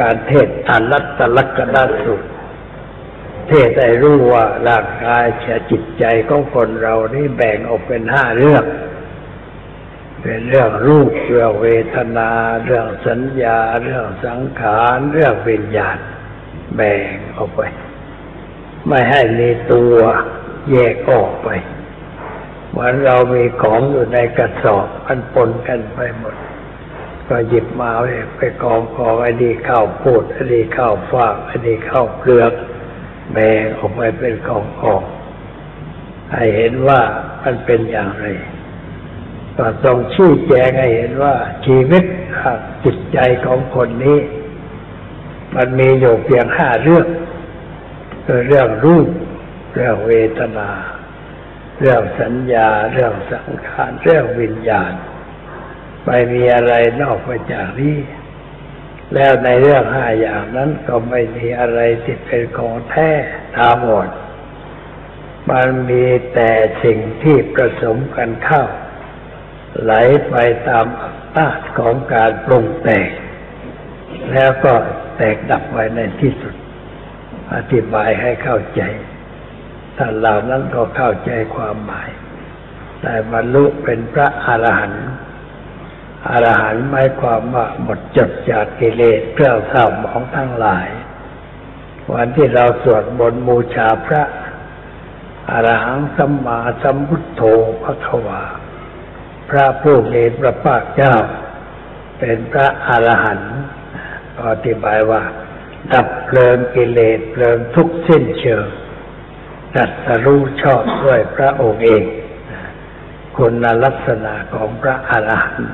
[0.00, 2.20] การเทศอนัตตลักษณสุด
[3.50, 8.64] เทศได้รู้ว่าร่างกายแฉจิตใจของคนเรานี่แบ่งออกเป็นห้าเรื่อง
[10.22, 12.30] เป็นเรื่องรูปเรื่องเวทนา
[12.64, 15.98] เรื่องสัญญา เรื่องสังขาร เรื่องวิญญาณ
[16.76, 17.60] แบ่งออกไป
[18.88, 19.94] ไม่ให้มีตัว
[20.70, 21.48] แยกออกไป
[22.70, 26.34] เหมือนเรามีของอยู่ในกระสอบมันปนกันไปหมด
[27.28, 27.90] ก็หยิบมา
[28.36, 32.52] ไปกองกองอันนี้ข้าวพูดอันนี้ข้าวฟากอันนี้ข้าวเปลือก
[33.32, 35.02] แบ่งออกไปเป็นกองกอง
[36.32, 37.00] ให้เห็นว่า
[37.42, 38.26] มันเป็นอย่างไร
[39.56, 41.34] ก็ต้องชี้แจงให้เห็นว่า
[41.66, 42.04] ชีวิต
[42.84, 44.18] จิตใจของคนนี้
[45.56, 47.06] มันมีอยู่เพียงห้าเรื่อง
[48.26, 49.08] คือเรื่องรูป
[49.74, 50.70] เรื่องเวทนา
[51.80, 54.92] เรื่องสัญญา เรื่องสังขาร เรื่องวิญญาณ
[56.06, 57.96] ไม่มีอะไรนอกไปจากนี้
[59.14, 63.10] แล้วในเรื่องห้าอย่างนั้นก็ไม่มีอะไรที่เป็นของแท้
[63.56, 64.08] ตาหมด
[65.50, 66.50] มันมีแต่
[66.84, 68.62] สิ่งที่ผสมกันเข้า
[69.82, 69.92] ไหล
[70.28, 70.34] ไป
[70.68, 73.08] ตามอำนาจของการปรุงแต่ง
[74.32, 74.72] แล้วก็
[75.16, 76.54] แตกดับไปในที่สุด
[77.54, 78.82] อธิบายให้เข้าใจ
[79.96, 82.10] ท่านเหล่านั้นก็เข้าใจความหมาย
[83.02, 85.06] ได้บรรลุเป็นพระอรหันต์
[86.28, 90.88] อรหันต์หมายความว่าหมดจดจากกิเลสเครื่องเศร้าหมองทั้งหลาย
[92.14, 94.22] วันที่เราสวดมนต์บูชาพระ
[95.50, 97.42] อรหังสัมมาสัมพุทโธ
[97.82, 98.42] พระควา
[99.50, 101.14] พระผู้มีพระภาคเจ้า
[102.18, 103.54] เป็นพระอรหันต์
[104.42, 105.22] อธิบายว่า
[105.92, 108.66] ดับเพลิงกิเลสเพลิงทุกสิ้นเชิง
[109.74, 112.04] ตัดสรู้ชอบด้วยพระองค์เอง
[113.36, 115.72] คุณลักษณะของพระอรหันต์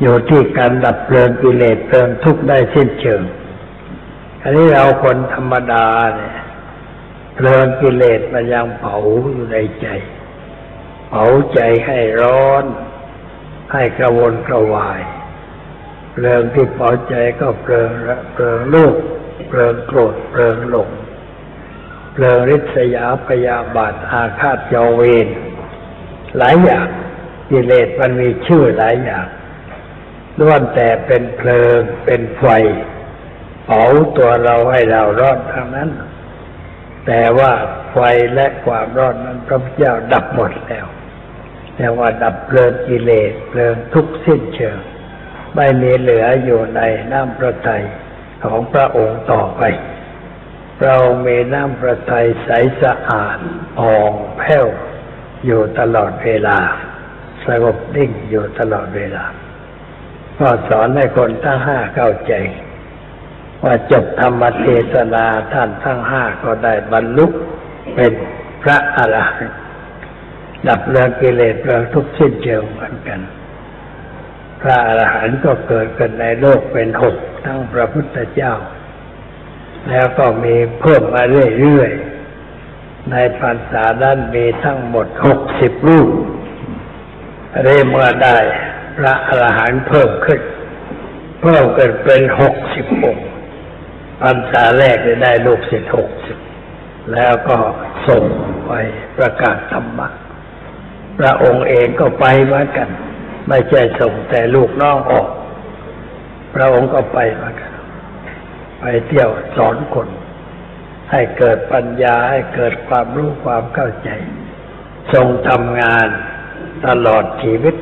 [0.00, 3.22] อยู่ที่การดับเพลิงกิเลสเพลิงทุกข์ได้สิ้นเชิง
[4.42, 6.36] อันนี้เราคนธรรมดาเนี่ย
[7.36, 8.96] เพลิงกิเลสมันยังเผา
[9.32, 9.86] อยู่ในใจ
[11.08, 12.64] เผาใจให้ร้อน
[13.72, 15.00] ให้กระวนกระวาย
[16.12, 17.88] เพลิงที่เผาใจก็เพลิง
[18.32, 18.94] เพลิงลูก
[19.48, 20.90] เพลิงโกรธเพลิงหลง
[22.12, 25.28] เพลิงริษยาพยาบาทอาฆาตเจาเวร
[26.38, 26.88] หลายอย่าง
[27.50, 29.26] กิเลสมันมีชื่อหลายอย่าง
[30.38, 32.44] ล้วนแต่เป็นเพลิงเป็นไฟ
[33.64, 33.82] เผา
[34.16, 35.90] ตัวเราให้เรารอดทั้งนั้น
[37.06, 37.52] แต่ว่า
[37.92, 37.98] ไฟ
[38.34, 40.86] และความรอดนั้นพระพุทธเจ้าดับหมดแล้ว
[41.76, 44.78] แต่ว่าดับเพลิงกิเลสเพลิงทุกสิ้นเชิง
[45.56, 46.80] ไม่มีเหลืออยู่ใน
[47.12, 47.84] น้ำพระทัย
[48.44, 49.62] ของพระองค์ต่อไป
[50.82, 52.50] เรามีน้ำพระทัยใส
[52.82, 53.38] สะอาด
[53.80, 54.66] อ่องแผ้ว
[55.46, 56.58] อยู่ตลอดเวลา
[57.46, 59.24] สงบนิ่งอยู่ตลอดเวลา
[60.40, 62.32] ก็สอนให้คนทั้งห้าเข้าใจ
[63.64, 67.26] ว่าจบธรรมเทศนาท่านทั้งห้าก็ได้บรรลุ
[67.94, 68.12] เป็น
[68.62, 69.56] พระอรหันต์
[70.68, 73.20] ดับเรื่องกิเลสเรื่องทุกข์สิ้นเชิงเหมือนกัน
[74.60, 78.54] พระอรหันต์ก็เกิดกันในโลกเป็นหกทั้งพระพุทธเจ้า
[79.90, 86.10] แล้วก็มีเพิ่มมาเรื่อยๆ ในพรรษานั้นมีทั้งหมดหกสิบรูป
[87.62, 88.38] เรีเมื่อได้
[88.96, 90.40] พระอรหันต์เพิ่มขึ้น
[91.42, 93.28] เพิ่มเกันเป็นหกสิบองค์
[94.22, 96.38] พรรษาแรกได้ลูกศิษย์หกสิบ
[97.12, 97.56] แล้วก็
[98.08, 98.24] ส่ง
[98.66, 98.72] ไป
[99.18, 100.08] ประกาศธรรมะ
[101.18, 102.88] พระองค์เองก็ไปเหมือนกัน
[103.48, 105.28] ไม่ใช่ส่งแต่ลูกน้องออก
[106.54, 107.72] พระองค์ก็ไปมากัน
[108.80, 110.08] ไปเที่ยวสอนคน
[111.10, 114.10] ให้เกิดปัญญาให้เกิดความรู้ความเข้าใจ
[115.12, 116.08] ทรงทำงาน
[116.86, 117.74] ตลอดชีวิต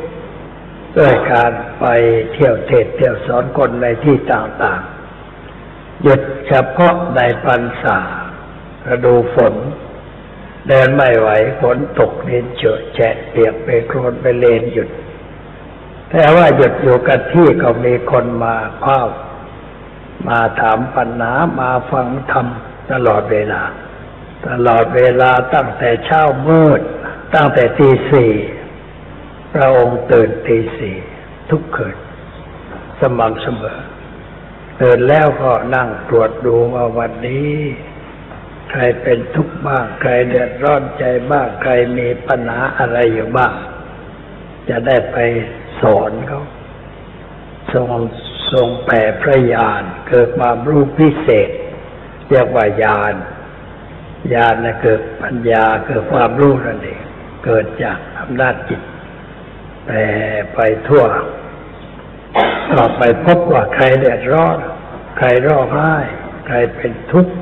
[0.99, 1.87] ด้วยการไป
[2.33, 7.99] เที่ยวเทศเที่ยวสอนคนในที่ต่างๆ หยุดเฉพาะในปันษา
[8.89, 9.55] ฤดูฝน
[10.69, 11.29] เดินไม่ไหว
[11.61, 14.89] ฝนตกเนนเฉอะแฉะเปียกไปโคลนไปเลนหยุด
[16.11, 19.03] แต่ว่าหยุดอยู่กับที่ก็มีคนมาเฝ้า
[20.29, 22.47] มาถามปัญหามาฟังธรรม
[22.93, 23.63] ตลอดเวลา
[24.49, 26.81] ตลอดเวลาตั้งแต่เช้ามืด
[27.35, 28.33] ตั้งแต่ตีสี่
[29.53, 30.97] พระองค์ตื่นตีสี่
[31.51, 31.97] ทุกคืน
[33.01, 33.79] สม่ำเสมอ
[34.81, 37.53] ตื่นแล้วก็นั่งตรวจดูว่าวันนี้
[38.71, 43.53] ใครเป็นทุกข์บ้าง ใครเดือดร้อนใจบ้าง ใครมีปัญหาอะไรอยู่บ้าง
[44.69, 45.17] จะได้ไป
[45.81, 46.43] สอนเขา
[47.73, 47.89] ทรง
[48.53, 51.51] ทรงแผ่พระญาณเกิดความรู้พิเศษ
[52.29, 53.15] เรียกว่าญาณ
[54.35, 57.01] ญาณนะเกิดปัญญาเกิดความรู้นั่นเอง
[57.45, 58.81] เกิดจากอำนาจจิต
[59.87, 60.05] แต่
[60.55, 61.05] ไปทั่ว
[62.73, 64.59] ก็ไปพบว่าใครเดือดร้อน
[65.19, 65.95] ใครร้องไห้
[66.47, 67.35] ใครเป็นทุกข์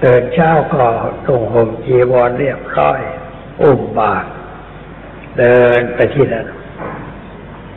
[0.00, 0.84] เดินเช้าก็
[1.26, 3.00] ต้องห่มจีวรเรียบร้อย
[3.62, 4.28] อุ้มบาตร
[5.38, 6.46] เดินไปที่นั่น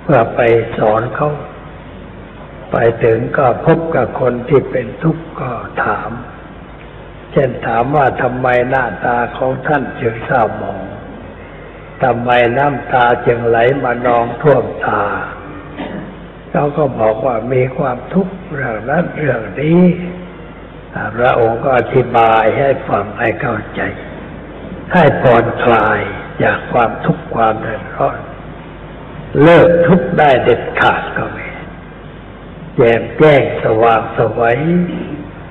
[0.02, 0.40] เพื่อไป
[0.78, 1.30] สอนเขา
[2.72, 5.52] ไปถึงก็พบกับคนที่เป็นทุกข์ก็
[5.84, 6.12] ถาม
[7.32, 10.84] เช่นถามว่าทำไมหน้าตาของท่านจึงเศร้าหมอง
[12.04, 15.04] ทำไมน้ำตาจึงไหลมานองท่วมตา
[16.52, 19.82] เขาก็บอกว่ามีความทุกข์เรื่องนั้นเรื่องนี้
[21.18, 23.82] พระองค์ก็อธิบายให้ฟังให้เข้าใจ
[24.94, 26.00] ให้ผ่อนคลาย
[26.44, 28.20] จากความทุกข์ความเดือดร้อน
[29.44, 31.48] เลิกทุกข์ได้เด็ดขาดก็มี
[32.76, 34.60] แจ่มแจ้งสว่างสวัย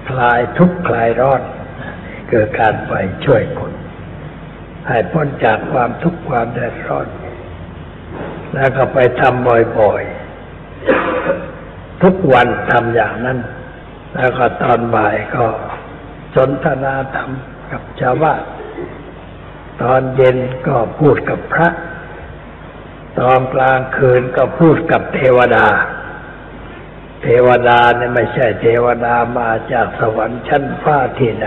[0.08, 1.42] คลายทุกข์คลายร้อน
[2.28, 2.92] เกิดการไป
[3.24, 3.72] ช่วยคน
[4.86, 7.06] ให้พ้นจากความทุกข์ความเดือดร้อน
[8.54, 9.46] แล้วก็ไปทำ
[9.78, 13.38] บ่อยๆ ทุกวันทำอย่างนั้น
[14.14, 15.44] แล้วก็ตอนบ่ายก็
[16.34, 17.30] สนทนาธรรม
[17.72, 18.42] กับชาวบ้าน
[19.82, 20.36] ตอนเย็น
[20.66, 21.68] ก็พูดกับพระ
[23.20, 25.66] ตอนกลางคืนก็พูดกับเทวดา
[27.22, 31.46] เทวดาเนี่ยไม่ใช่เทวดามาจากสวรรค์ชั้นฟ้าที่ไหน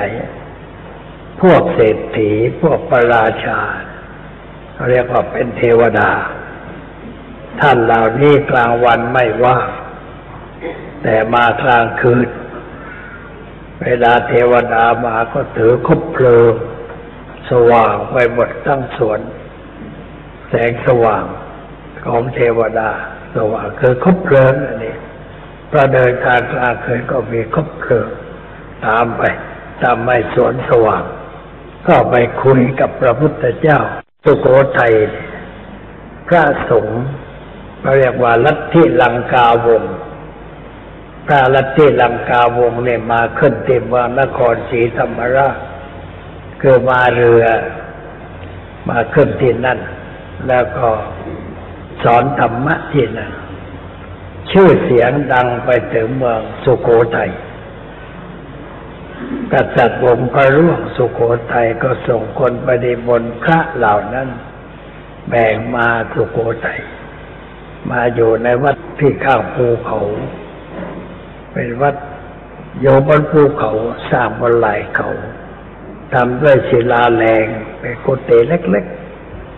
[1.42, 3.60] พวกเศรษฐีพวกประราชา
[4.90, 6.12] เรียกว่าเป็นเทวดา
[7.62, 9.70] ท่านเหล่านี้กลางวันไม่ว่าง
[11.04, 12.30] แต่มากลางคืน
[13.84, 16.54] เวลาเทวดามาก็ถือคบเพลิง
[17.52, 19.20] สว่างไปหมดทั้งสวน
[20.50, 21.26] แสงสว่าง
[22.06, 22.90] ของเทวดา
[23.36, 24.96] สว่างคือคบเพลิงอันนี้
[25.72, 28.08] พระเดินทางกลางคืนก็มีคบเพลิง
[28.86, 29.24] ตามไป
[29.82, 31.04] ตามไปสวนสว่าง
[31.88, 33.80] ก็ไปคุยกับพระพุทธเจ้า
[34.24, 34.48] สุโข
[34.80, 34.94] ทัย
[36.28, 37.02] พระสงฆ์
[37.98, 39.84] เรียกว่าลัทธิลังกาวง
[41.26, 45.58] พระลัทธิลังกาวงเนี่ยมาขึ้นที่เมืองนครศรีธรรมราช
[46.62, 47.46] คือมาเรือ
[48.90, 49.80] มาขึ้นที่นั่น
[50.48, 50.90] แล้วก็
[52.04, 53.32] สอนธรรมะที่นั่น
[54.52, 57.32] ชื่อเสียงดังไปถึงเมืองสุโขทัย
[59.54, 61.20] กษัตริย์วงพระร่วงสุโข
[61.54, 64.30] ทัยก็ส่งคนไปในบนพระเหล่านั้น
[65.30, 66.82] แบ่งมาสุโขทัย
[67.92, 70.00] มาอยู่ในวัดที่ข้างภูเขา
[71.54, 71.96] เป็นวัด
[72.82, 73.72] โยบนภูเขา
[74.12, 75.10] สร้างบนไหลเขา
[76.14, 77.46] ทำด้วยศิลาแรง
[77.80, 78.86] เป็นกุฏิเล็ก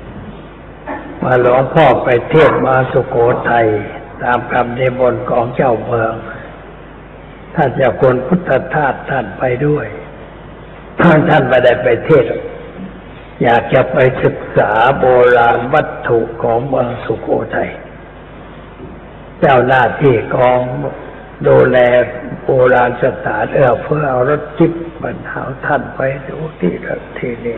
[0.05, 3.15] ๆ มาหลวงพ่อไปเทศมาสุโข
[3.49, 3.67] ทัย
[4.23, 6.13] ตามคำนิมนต์ของเจ้าเมือง
[7.55, 9.87] ท่านจ้าคนพุทธทาสท่านไปด้วย
[11.01, 12.25] ท่านท่านไม่ได้ไปเทศ
[13.43, 15.05] อยากจะไปศึกษาโบ
[15.37, 17.71] ราณวัตถุของเมืองสุโขทัย
[19.39, 20.61] เจ้าหน้าที่กอง
[21.47, 21.77] ดูแล
[22.45, 27.57] โบราณสถานเอื้อเพื่อเอารถจิบบรรเทาท่านไปดูที่นั่นที่นี่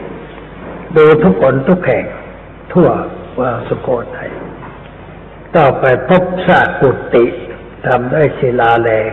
[0.95, 2.05] ดูทุกคนทุกแห่ง
[2.73, 2.89] ทั่ว
[3.34, 4.31] เมืองสุโขทัย
[5.55, 7.25] ต่อไปพบซากกุฏิ
[7.86, 9.12] ทำด้วยศิลาแรง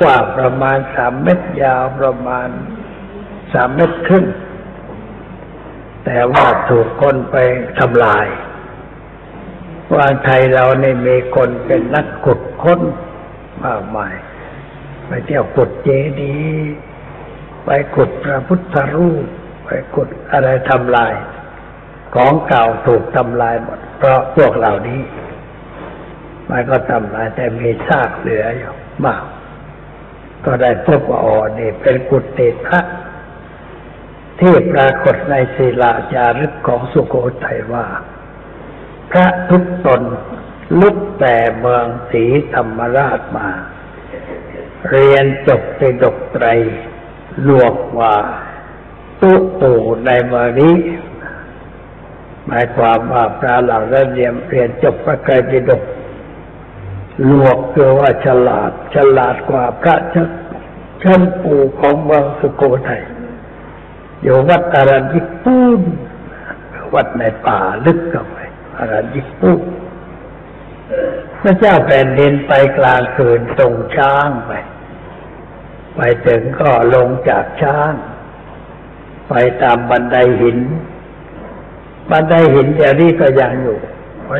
[0.00, 2.48] กว้างประมาณสามเมตรยาวประมาณ
[3.52, 4.26] สามเมตรครึ่ง
[6.04, 7.36] แต่ว่าถูกคนไป
[7.78, 8.26] ทำลาย
[9.94, 12.80] ว่าไทยเราเนี่มีคนเป็นนักขุดค้น
[13.64, 14.14] มากมาย
[15.06, 15.88] ไปเที่ยวขุดเจ
[16.20, 16.74] ดีย์
[17.64, 19.24] ไปขุดพระพุทธรูป
[19.64, 21.14] ไปขุดอะไรทำลาย
[22.14, 25.00] ของเก่าถูกทำลายหมดเพราะพวกเหล่านี้
[26.50, 28.72] มันก็ทำลายแต่มีซากเหลืออยู่
[29.04, 29.22] มาก
[30.46, 32.80] ก็ได้พบว่าอ๋อนี่เป็นกุฏิพระ
[34.40, 37.86] ที่ปรากฏในศิลาจารึกของสุโขทัยว่า
[39.10, 40.02] พระทุกตน
[40.80, 43.48] ลุกแต่เมืองศรีธรรมราชมา
[44.90, 46.46] เรียนจบในดกไตร
[47.48, 48.16] ลวกว่า
[49.20, 49.74] ตุตู
[50.06, 50.76] ในเมืองนี้
[52.46, 55.82] หมายความว่าพระเหล่านั้นเรียนเรียนจบพระไตรปิฎก
[57.28, 59.96] ลวกคือว่าฉลาด ฉลาดกว่าพระ
[61.02, 63.04] ชั้นปู่ของเมืองสุโขทัย
[64.22, 65.80] อยู่วัดอารัญญิปูน
[66.94, 68.38] วัดในป่าลึกเข้าไป
[68.78, 69.60] อารัญญิปูน
[71.40, 74.52] พระเจ้าแผ่นดินไปกลางคืนตรงช้างไป
[75.96, 77.92] ไปถึงก็ลงจากช้าง
[79.28, 80.58] ไปตามบันไดหิน
[82.10, 83.78] บันไดหินเดี๋ยวนี้ก็ยังอยู่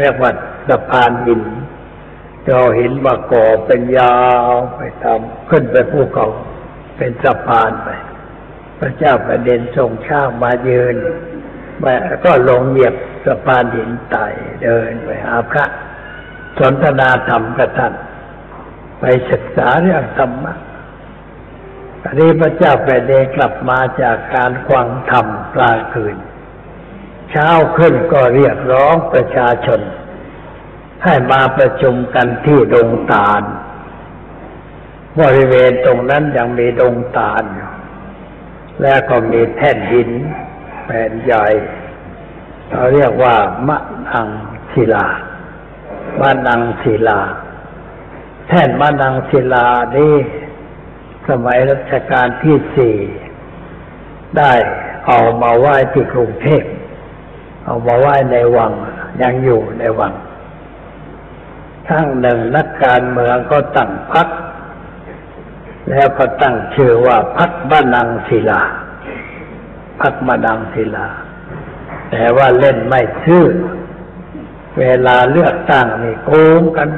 [0.01, 0.33] เรียกว่า
[0.69, 1.43] สะพานหิน
[2.49, 4.17] จอหินมาก่อเป็นยา
[4.49, 6.29] วไปตามขึ้นไปภูเขา
[6.97, 7.89] เป็นสะพานไป
[8.79, 10.95] พระเจ้าแผ่นดินส่งช้างมายืน
[12.25, 12.95] ก็ลงเหยียบ
[13.27, 14.27] สะพานหินไต่
[14.63, 15.65] เดินไปหาพระ
[16.59, 17.95] สนทนาธรรมกับท่าน
[19.01, 20.55] ไปศึกษาเรื่องธรรมะ
[22.05, 26.17] อันนี้พระเจ้าแผ่นดินกลับมาจากการฟังธรรมกลาคืน
[27.31, 29.81] เช้าขึ้นก็เรียกร้องประชาชน
[31.05, 33.43] ให้มาประชุมกันที่ดงตาล
[35.21, 37.45] บริเวณตรงนั้นยังมีดงตาล
[38.83, 40.11] แล้วก็มีแท่นหิน
[40.87, 41.47] แผ่นใหญ่
[42.71, 43.37] เขาเรียกว่า
[43.69, 43.79] มะ
[44.13, 44.29] นัง
[44.73, 45.09] ศิลา
[46.21, 47.21] มานังศิลา
[48.49, 50.15] แท่นมานังศิลานี้
[51.29, 52.97] สมัยรัชกาลที่สี่
[54.39, 54.53] ได้
[55.07, 56.65] เอามาไหว้ที่กรุงเทพ
[57.65, 58.73] เอามาไหว้ในวัง
[59.23, 60.13] ยังอยู่ในวัง
[61.89, 64.29] ทั้งหนึ่งนักการเมืองก็ตั้งพัก
[65.91, 68.63] แล้วก็ตั้งชื่อว่าพักบ้านังศิลา
[70.01, 71.09] พักมาดังศิลา
[72.11, 73.47] แต่ว่าเล่นไม่ชื่อ
[74.79, 76.89] เวลาเลือกตั้งนี่โกงกัน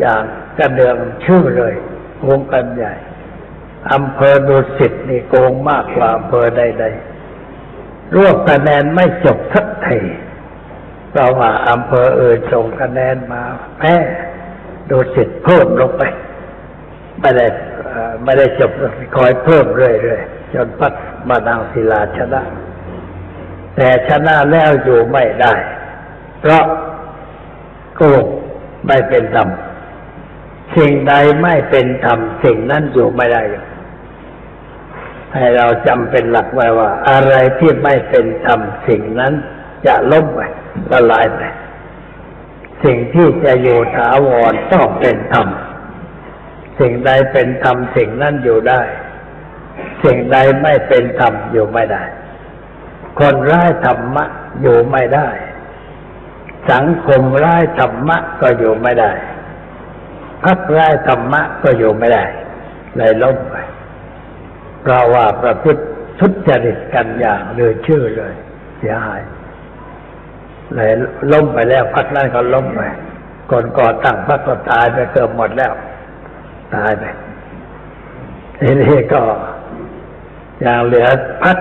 [0.00, 0.22] อย่าง
[0.58, 1.74] กระเดืองชื่อเลย
[2.18, 2.94] โกงกันใหญ่
[3.92, 10.00] อำเภอดุสิตนี่โกงมากกว่าอำเภอใดๆรวบคะแนนไม่จบสักที
[11.10, 13.42] เพราะว่าอำเภออื่นส่งคะแนนมา
[13.78, 13.96] แพ้
[14.90, 16.02] ดุสิตเพิ่มลงไป
[17.20, 17.46] ไม่ได้
[18.24, 18.70] ไม่ได้จบ
[19.16, 20.92] คอยเพิ่มเรื่อยๆจนพัด
[21.28, 22.42] มาดางศิลาชนะ
[23.76, 25.54] แต่ชนะแล้วอยู่ไม่ได้
[26.40, 26.64] เพราะ
[27.96, 28.24] โกง
[28.86, 29.48] ไม่เป็นธรรม
[30.76, 33.42] สิ่งใดไม่เป็นธรรมสิ่งนั้นอยู่ไม่ได้
[35.34, 39.32] ให้เราจำเป็นหลักไว้ว่า อะไรที่ไม่เป็นธรรมสิ่งนั้น
[39.86, 40.40] จะล้มไป
[40.92, 41.42] ละลายไป
[42.84, 45.48] สิ่งที่จะอยู่ถาวรต้องเป็นธรรม
[46.80, 48.82] สิ่งใดเป็นธรรมสิ่งนั้นอยู่ได้
[50.04, 52.02] สิ่งใดไม่เป็นธรรมอยู่ไม่ได้
[53.18, 54.24] คนร้ายธรรมะ
[54.62, 55.28] อยู่ไม่ได้
[56.72, 59.12] สังคมร้ายธรรมะก็อยู่ไม่ได้
[60.44, 62.24] พักร้ายธรรมะก็อยู่ไม่ได้
[62.96, 63.56] เลยล้มไป
[64.82, 65.82] เพราะว่าประพฤติ
[66.20, 68.34] ทุจริตกันอย่างเลือชื่อเลย
[68.78, 69.20] เสียหาย
[70.76, 70.92] เลย
[71.32, 72.80] ล้มไปแล้วพักนั้นก็ล้มไป
[73.50, 75.72] ก่อนก่อตั้งพักก็ตายไปเกือบหมดแล้ว
[76.74, 77.04] ตายไป
[78.60, 79.22] ทีนี้ก็
[80.62, 81.08] อย่างเหลือ
[81.42, 81.58] พัก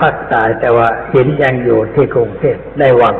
[0.00, 3.16] พักตายแต่ว่าหินยังอยู่ที่กรุงเทพได้วัง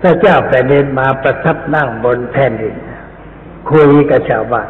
[0.00, 2.74] พระเจ้าแผ่นดินมาประทับนั่งบนแผ่นดิน
[3.70, 4.68] คุยกับชาวบ้าน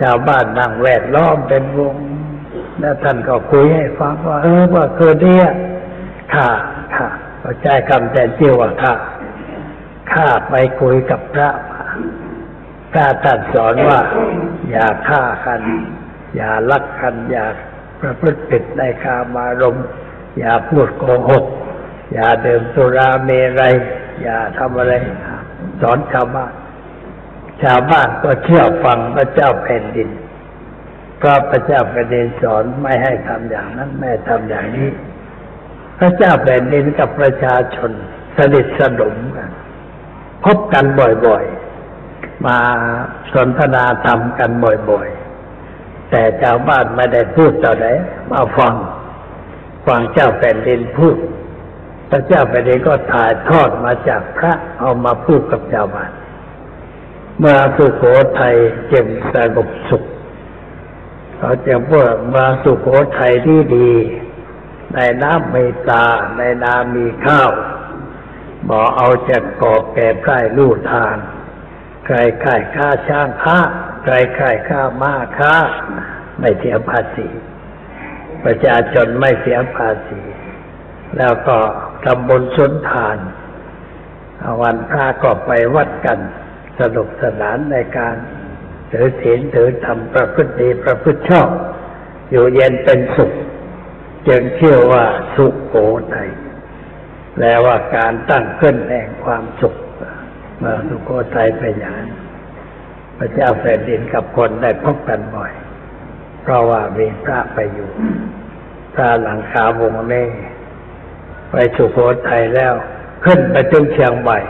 [0.00, 1.96] ชาวบ้านนั่งแวดล้อมเป็นวง
[2.80, 5.38] แล้วท่านก็คุยให้ฟังว่า เออว่าคืนนี้
[6.32, 6.48] ข้า
[6.96, 7.08] ข้า
[7.42, 8.94] ก็ใจคำแต่เจียวว่าข้า
[10.12, 11.50] ข้าไปคุยกับพระ
[12.92, 14.00] พระท่านสอนว่า
[14.70, 15.60] อย่าฆ่ากัน
[16.36, 17.46] อย่าลักกันอย่า
[18.00, 19.76] ประพฤติผิดในคามารม
[20.38, 21.44] อย่าพูดโกหก
[22.12, 23.30] อย่าเดื่มสุราเม
[23.60, 23.74] รัย
[24.22, 24.92] อย่าทำอะไร
[25.80, 26.52] สอนชาวบ้าน
[27.62, 30.08] ชาวบ้านก็เชื่อฟังพระเจ้าแผ่นดิน
[31.18, 34.88] เพระพระเจ้าแผ่นดินสอนไม่ให้ทำอย่างนั้น ไม่ทำอย่างนี้
[36.00, 37.90] พระเจ้าแผ่นดินกับประชาชน
[38.36, 39.50] สนิทสนมกัน
[40.44, 40.84] พบกัน
[41.26, 42.58] บ่อยๆ มา
[43.34, 44.50] สนทนาธรรมกัน
[44.90, 47.86] บ่อยๆ แต่ชาวบ้านไม่ได้พูดต่อไหน
[48.30, 48.74] มาฟัง
[49.86, 51.16] ฟังเจ้าแผ่นดินพูด
[52.10, 56.10] พระเจ้าแผ่นดินก็ถ่ายทอดมาจากพระเอามาพูดกับชาวบ้าน
[57.38, 58.02] เมื่อสุโข
[58.38, 58.54] ทัย
[58.88, 60.02] เจ็บสงบสุข
[61.38, 62.86] เขาจะว่ามาสุโข
[63.18, 63.90] ทัยที่ดี
[64.94, 66.06] ในน้ำมีตา
[66.38, 67.50] ในนามีข้าว
[68.68, 71.14] บอกเอาจากอบแก่ไพร่ลู่ทาง
[72.06, 73.58] ใครขายค่าช่างค่า
[74.04, 75.56] ใครขายค่าม้าค่า
[76.40, 77.28] ไม่เสียภาษี
[78.44, 80.20] ประชาชนไม่เสียภาษี
[81.18, 81.58] แล้วก็
[82.04, 83.18] ทำบุญสนทาน
[84.62, 86.18] วันพระก็ไปวัดกัน
[86.80, 88.16] สนุกสนานในการ
[88.90, 91.48] ถือศีลถือธรรมประพฤติดีประพฤติชอบ
[92.30, 93.32] อยู่เย็นเป็นสุข
[94.28, 95.04] จึงเชื่อว่า
[95.36, 95.76] สุขโก
[96.10, 96.30] ไทย
[97.34, 99.74] แปลว่าการตั้งขึ้นแห่งความสุข
[100.58, 102.10] เมื่อสุโขทัยไปอย่างนั้น
[103.18, 105.52] พระเจ้าแผ่นดินกับคนได้พบกันบ่อย
[106.42, 107.90] เพราะว่ามีพระไปอยู่
[108.94, 110.24] พระหลังคาวงเล่
[111.50, 111.98] ไปสุโข
[112.28, 112.74] ทัยแล้ว
[113.24, 114.40] ขึ้นไปถึงเชียงใหม่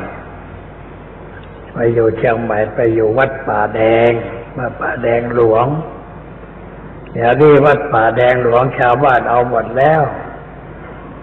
[1.75, 4.11] ไปอยู่เชียงใหม่ไปอยู่วัดป่าแดง
[4.59, 5.67] วัดป่าแดงหลวง
[7.13, 10.03] เดี๋ยวนี้วัดป่าแดงหลวงชาวบ้านเอาหมดแล้ว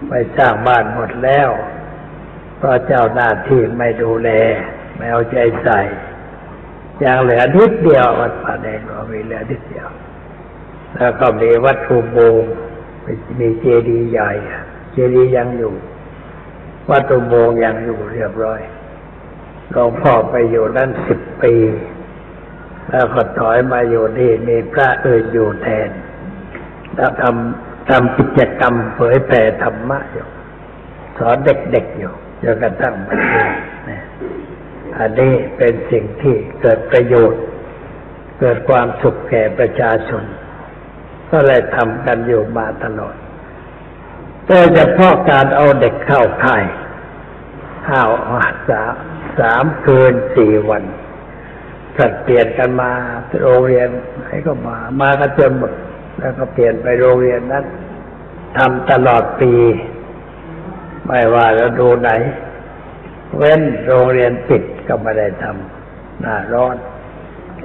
[0.08, 1.48] ไปสร้างบ้านหมดแล้ว
[2.56, 4.30] เพราะเจ้าหน้าที่ไม่ดูแล
[4.96, 5.80] ไม่เอาใจใส่
[7.00, 9.88] อยังเหลือนิดเดียววัดป่าแดงหลวงมีเหลือนิดเดียว
[10.96, 12.44] แล้วก็มีวัดอุโบง
[13.38, 14.30] มีเจดีย์ใหญ่
[14.92, 15.74] เจดีย์ยังอยู่
[16.90, 18.60] วัดอุโบงยังอยู่เรียบร้อย
[19.72, 21.54] หลวงพ่อไปอยู่นั่นสิบปี
[22.90, 25.90] แล้วก็ถอยมาอยู่นี่มีพระอื่นอยู่แทน
[26.96, 30.28] แล้วทำทำกิจกรรมเผยแผ่ธรรมะอยู่
[31.18, 32.12] สอนเด็กๆอยู่
[32.42, 33.98] จนกระทั่งบัดนี้
[34.98, 37.42] อันนี้เป็นสิ่งที่เกิดประโยชน์
[38.40, 40.24] เกิดความสุขแก่ประชาชน
[41.30, 43.16] ก็เลยทำกันอยู่มาตลอด
[44.46, 46.64] โดยเฉพาะการเอาเด็กเข้าค่าย
[47.88, 48.82] ข้าวอาสา
[49.38, 50.82] สามคืนสี่วัน
[51.98, 52.90] สัดเปลี่ยนกันมา
[53.42, 53.88] โรงเรียน
[54.18, 55.72] ไหนก็มา มากันจนหมด
[56.18, 57.64] แล้วก็เปลี่ยนไปโรงเรียนนั้น
[58.58, 59.52] ทำตลอดปี
[61.06, 62.10] ไม่ว่าเราดูไหน
[63.36, 66.76] เว้นโรงเรียนปิดก็ไม่ได้ทำหน้าร้อน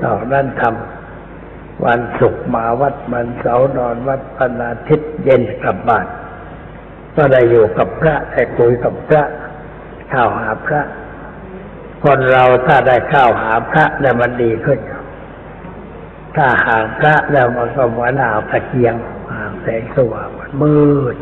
[0.04, 6.06] นอกนั้นทำวันศุกร์มาวัดวันเสาร์นอนวัดวันอาทิตย์เย็นกลับบ้าน
[7.16, 9.24] ก็ได้อยู่กับพระได้คุยกับพระ
[10.10, 10.82] เข้าหาพระ
[12.04, 14.80] คนเราถ้าได้เข้าหาพระแล้วมันดีขึ้น
[16.36, 18.96] ถ้าห่างพระแล้วมันก็เหมือนห่างตะเกียง
[19.34, 20.78] ห่างแสงสว่างมันมื
[21.14, 21.16] ด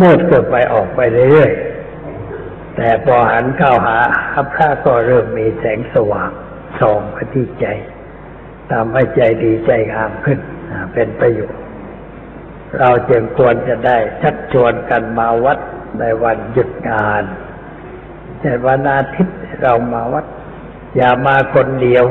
[0.00, 3.98] มืดเกิดไปออกไปเรื่อยๆแต่พอหันเข้าหา
[4.52, 6.30] พระก็เริ่มมีแสงสว่าง
[6.80, 7.66] ส่องไปที่ใจ
[8.70, 10.38] ทำให้ใจดีใจงามขึ้น
[10.92, 11.62] เป็นประโยชน์
[12.78, 15.58] เราจึงควรจะได้ชักชวนกันมาวัด
[16.00, 20.26] ในวันหยุดงาน่วันอาทิตย์เรามาวัด
[20.96, 22.04] อย่ามาคนเดียว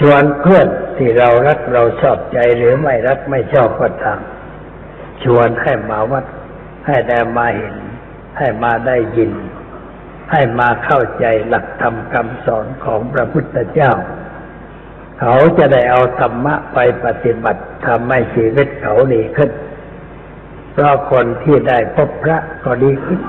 [0.00, 0.66] ชวนเพื่อน
[0.98, 4.20] ที่เรารักเราชอบใจหรือไม่รักไม่ชอบก็ตาม
[5.24, 6.24] ชวนให้มาวัด
[6.86, 7.76] ให้ได้มาเห็น
[8.38, 9.32] ให้มาได้ยิน
[10.30, 13.92] ให้มาเข้าใจหลักธรรมคำสอนของพระพุทธเจ้า
[15.20, 19.50] เขาจะได้เอาธรรมะไปปฏิบัติทำให้ชีวิตเขาดีขึ้น
[20.72, 23.20] เพราะคนที่ได้พบพระก็ดีขึ้น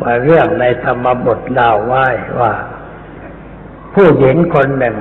[0.00, 2.06] มาเรื่องในธรรมบทเล่าไว้
[2.40, 2.52] ว่า
[3.94, 4.96] ผู้หญิงคนหนึ่ง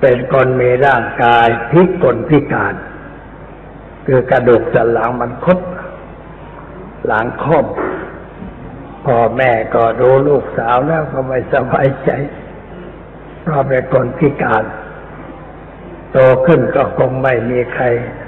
[0.00, 2.74] เป็นคนมีร่างกายพิกลพิการ
[4.06, 5.58] คือกระดูกสันหลังมันคด
[7.06, 7.66] หลังคม
[9.06, 12.10] พ่อแม่ก็ดูลูกสาวแล้วก็ไม่สบายใจ
[13.42, 14.64] เพราะเป็นคนพิการ
[16.12, 17.84] โตขึ้นก็คงไม่มีใคร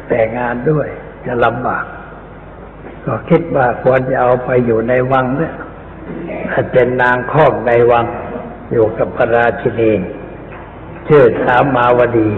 [0.08, 0.88] แต่งงานด้วย
[1.26, 1.84] จะลำบาก
[3.06, 5.52] ก็คิดว่าควรจะเอาไปอยู่ในวังเนี่ย
[6.72, 8.06] เป็นนางข้องในวัง
[8.72, 9.92] อยู่กับพระราชินี
[11.08, 12.30] ชื่อสามาวดี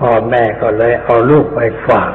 [0.00, 2.12] พ่อแม่ก็เลยเอาลูกไปฝาก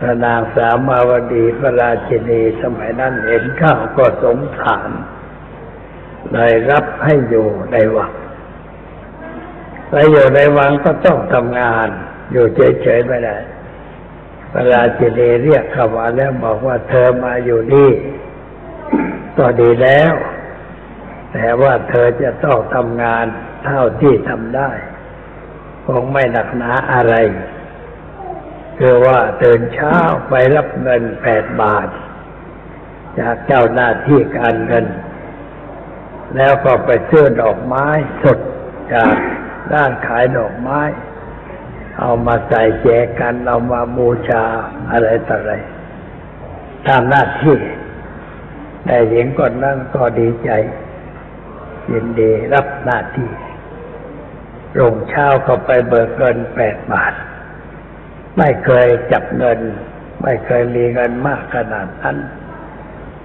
[0.00, 4.90] พระนางสามาวดีพระราชินีสมัยนั้นเห็นข้าวก็สงสาร
[6.34, 8.12] ได้รับให้อยู่ในวัง
[9.90, 11.88] ไปอยู่ในวังก็ต้องทำงาน
[12.32, 13.36] อยู่เฉยๆไม่ได้
[14.52, 17.90] พระราชินีเรียกเข้ามาแล้วบอกว่าเธอมาอยู่นี่
[19.38, 20.12] ก็ดีแล้ว
[21.32, 23.24] แต่ว่าเธอจะต้องทำงาน
[23.64, 24.70] เท่าที่ทำได้
[25.86, 27.14] คงไม่หนักหนาอะไร
[28.78, 29.96] คือว่าตื่นเช้า
[30.28, 31.88] ไปรับเงินแปดบาท
[33.18, 34.86] จากเจ้าหน้าที่การเงิน
[36.36, 37.86] แล้วก็ไปซื้อดอกไม้
[38.22, 38.38] สด
[38.94, 39.14] จาก
[39.72, 40.80] ด้านขายดอกไม้
[42.00, 42.88] เอามาใส่แจ
[43.20, 44.44] กัน เอามาบูชา
[44.90, 45.54] อะไรต่ออะไร
[46.86, 47.56] ทำหน้าที่
[48.86, 50.50] แต่หญิงคนนั้นก็ดีใจ
[51.92, 53.30] ยินดีรับหน้าที่
[54.78, 57.12] ลงเช้าก็ไปเบิกเงินแปดบาท
[58.38, 59.58] ไม่เคยจับเงิน
[60.22, 62.16] ไม่เคยมีเงินมากขนาดนั้น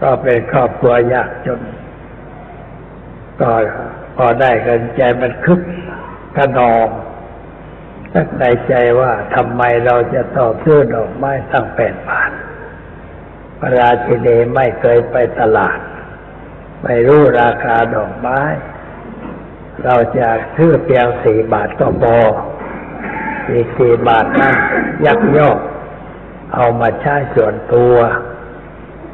[0.02, 1.62] ก็เป็นครอบครัวยากจน
[3.42, 3.52] ก็
[4.18, 5.60] พอได้กันใจมันคึก
[6.38, 6.88] กระนอง
[8.14, 12.32] ตั้งในใจว่าทำไมเราจะต่อซื้อดอกไม้ตั้งแปดบาท
[13.64, 15.80] ระราชินีไม่เคยไปตลาด
[16.84, 18.42] ไม่รู้ราคาดอกไม้
[19.84, 22.18] เราจะซื้อเพียงสี่บาทก็พอ
[23.52, 24.56] อีกสี่บาทนั้น
[25.06, 25.58] ยักยอก
[26.54, 27.96] เอามาใช้ส่วนตัว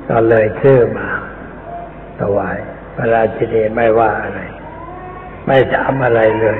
[0.09, 1.07] ก็เลยซื้อมา
[2.19, 2.57] ถวาย
[2.95, 4.41] พระราชินีไม่ว่าอะไร
[5.45, 6.59] ไม่ถามอะไรเลย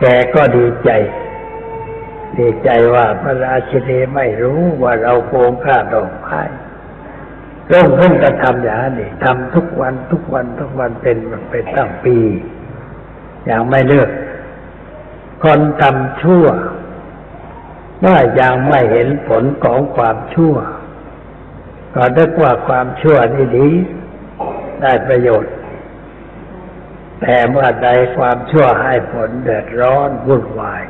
[0.00, 0.04] แก
[0.34, 0.90] ก็ดีใจ
[2.38, 6.40] ดีใจว่าพระราชินีไม่รู้ว่าเราโกงค่าดอกไม้
[7.72, 11.16] ร่มขึ้นกระทำอย่างนี้ทำทุกวันทุกวันทุกวันเป็น
[11.50, 12.16] เป็นตั้งปี
[13.46, 14.10] อย่างไม่เลิก
[15.42, 16.46] คนทำชั่ว
[18.04, 20.54] ว่ายังไม่เห็นผลของความชั่ว
[21.94, 23.68] ก็นึกว่าความชั่วนี่ดี
[24.82, 25.54] ได้ประโยชน์
[27.20, 30.82] แต่เมื่อใดความชั่วให้ผลเดือดร้อนวุ่นวาย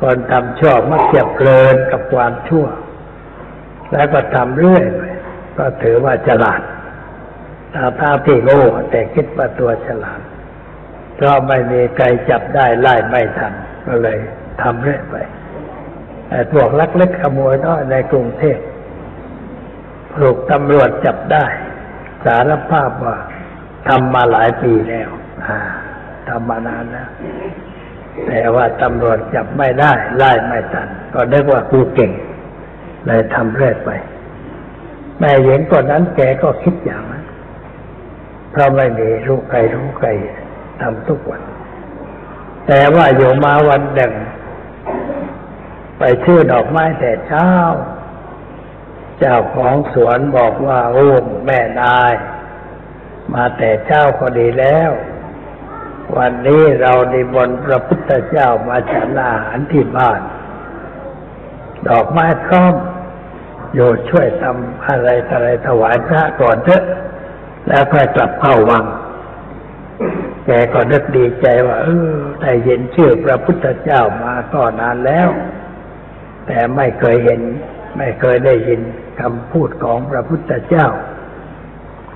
[0.00, 2.66] คนทำชั่วมักจะเพลินกับความชั่ว
[3.92, 5.02] แล้วก็ทำเรื่อยไป
[5.58, 6.60] ก็ถือว่าฉลาด
[7.74, 10.20] ตาตาที่โง่แต่คิดว่าตัวฉลาด
[11.16, 13.52] เพราะไม่มีใครจับได้ไล่ไม่ทัน
[13.86, 14.18] ก็เลย
[14.62, 15.16] ทำเรื่อยไป
[16.28, 18.58] แต่พวกลักเล็กขโมยน้อยในกรุงเทพ
[20.18, 21.46] ถูกตำรวจจับได้
[22.24, 23.16] สารภาพว่า
[23.88, 25.10] ทำมาหลายปีแล้ว
[26.28, 27.10] ทำมานานแล้ว
[28.26, 32.12] แต่ว่าตำรวจจับไม่ได้ไล่ไม่ทัน ก็เรียกว่ากูเก่ง
[33.06, 33.90] เลยทำเรื่อยไป
[35.18, 37.24] แม่เห็นก่อนนั้นแกก็คิดอย่างนั้น
[38.50, 40.08] เพราะไม่มีรู้ใครรู้ใคร
[40.80, 41.42] ทำทุกวัน
[42.66, 44.12] แต่ว่าอยู่มาวันหนึ่ง
[45.98, 47.48] ไปชื่อดอกไม้แต่เช้า
[49.18, 51.08] เจ้าของสวนบอกว่าโอ้
[51.46, 52.12] แม่นาย
[53.34, 54.90] มาแต่เจ้าก็ดีแล้ว
[56.16, 60.20] วันนี้เรานิมนพระพุทธเจ้ามาฉันอาหารที่บ้าน
[61.88, 62.74] ดอกไม้พร้อม
[63.74, 66.82] โยช่วยทำอะไรอะไรถวายพระก่อนเถอะ
[67.68, 68.84] แล้วค่อยกลับเข้าวัง
[70.46, 72.12] แกก็นึกดีใจว่า เออ
[72.42, 75.28] ได้เห็นชื่อพระพุทธเจ้ามาก็นานแล้ว
[76.46, 77.40] แต่ไม่เคยเห็น
[77.98, 78.80] ไม่เคยได้ยิน
[79.20, 80.86] คำพูดของพระพุทธเจ้า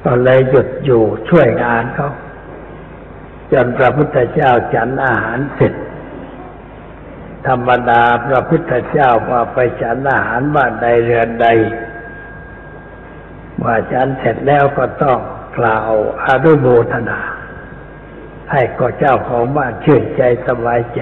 [0.05, 2.11] ก็เลยหยุดอยู่ช่วยงานเขา
[3.53, 5.73] จนพระพุทธเจ้าฉันอาหารเสร็จ
[7.47, 11.47] ธรรมดาพระพุทธเจ้ามาไปฉันอาหารบ้านใดเรือนใด
[13.65, 15.19] ว่าฉันเสร็จแล้วก็ต้อง
[15.59, 15.91] กล่าว
[16.25, 17.21] อารุโมทนา
[18.51, 21.01] ให้ก็เจ้าของบ้านชื่นใจสบายใจ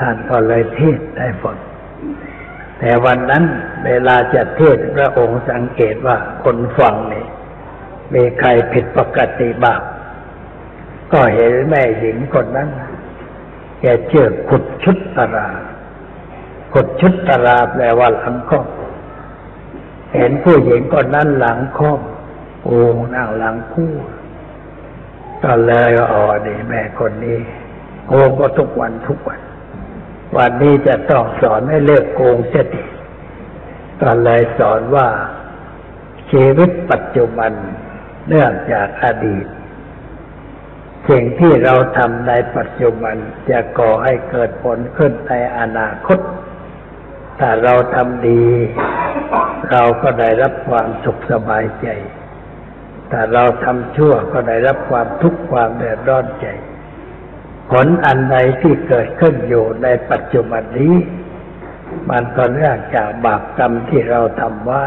[0.00, 1.58] ท่านก็เลยเทศได้ฝน
[2.78, 3.44] แต่วันนั้น
[3.86, 7.26] เวลาจะเทศพระองค์สังเกตว่าคนฟังนี่
[8.14, 9.80] มีใครผิดปกติบ้าง
[11.12, 12.68] ก็เห็นแม่หญิงคนนั้น
[13.80, 15.48] แกเชื่อขุดชุดตรา
[16.72, 18.66] ขุดชุดตราแปลว่าหลังค้อม
[20.14, 22.00] เห็นผู้หญิงคนนั้นหลังค้อม
[22.64, 22.78] โอ้
[23.14, 23.92] นั่งหลังคู่
[25.42, 27.38] ก็เลยอ๋อนี่แม่คนนี้
[28.06, 29.40] โกงก็ทุกวันทุกวัน
[30.36, 32.84] วันนี้จะต้องสอนให้เลิกโกงเสียที
[34.02, 35.08] ก็เลยสอนว่า
[36.30, 37.52] ชีวิตปัจจุบัน
[38.28, 39.46] เนื่องจากอดีต
[41.08, 43.16] สิ่งที่เราทำในปัจจุบัน
[43.50, 46.18] จะก่อให้เกิดผลขึ้นในอนาคต
[47.40, 48.44] ถ้าเราทำดี
[49.70, 51.86] เราก็ได้รับความสุขสบายใจ
[53.10, 56.46] ถ้าเราทำชั่วก็ได้รับความทุกข์ความเดือดร้อนใจ
[57.70, 60.96] ผลอันใดที่เกิดขึ้นอยู่ในปัจจุบันนี้
[62.10, 64.84] มันก็เรื่องจากบาปกรรมที่เราทำไว้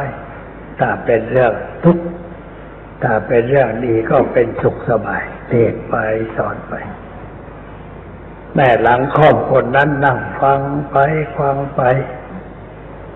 [0.80, 1.54] ถ้าเป็นเรื่อง
[1.84, 2.06] ทุกข์
[3.04, 5.96] ถ้าเป็นเรื่องดีก็เป็นสุขสบายเทศไป
[6.36, 6.74] สอนไป
[8.56, 10.60] แม่หลังข้อมคนนั้นนั่งฟัง
[10.92, 10.96] ไป
[11.38, 11.82] ฟังไป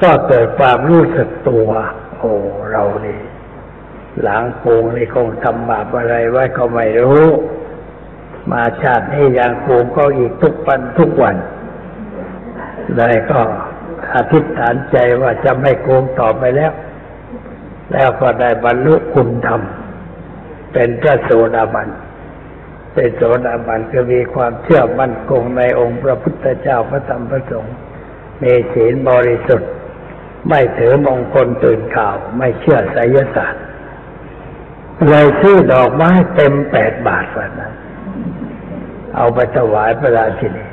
[0.01, 1.69] ก็เกิดความรู้สึกตัว
[2.19, 2.33] โอ้
[2.71, 3.19] เรานี่
[4.23, 7.27] หลังโปงนี่คงทำบาปอะไรไว้ก็ไม่รู้
[8.51, 11.35] มาชาตินี้ยังโกงก็อีกทุกวันทุกวัน
[12.95, 13.39] เลยก็
[14.15, 16.71] อธิษฐานใจว่าจะไม่โกงต่อไปแล้ว
[17.91, 19.61] แล้วก็ได้บรรลุคุณธรรม
[20.73, 21.87] เป็นพระโสดาบัน
[22.93, 27.75] เป็นโสดาบันก็มีความเชื่อมั่นคงในองค์พระพุทธเจ้าพระธรรมพระสงฆ์
[28.43, 29.71] มีศีลบริสุทธิ์
[30.49, 33.63] ไม่ถือมงคลตื่นข่าว ไม่เชื่อไสยศาสตร์
[35.09, 37.73] เลยซื้อดอกไม้เต็มแปดบาทวันนั้น
[39.15, 40.65] เอาไปถวายพระราชินี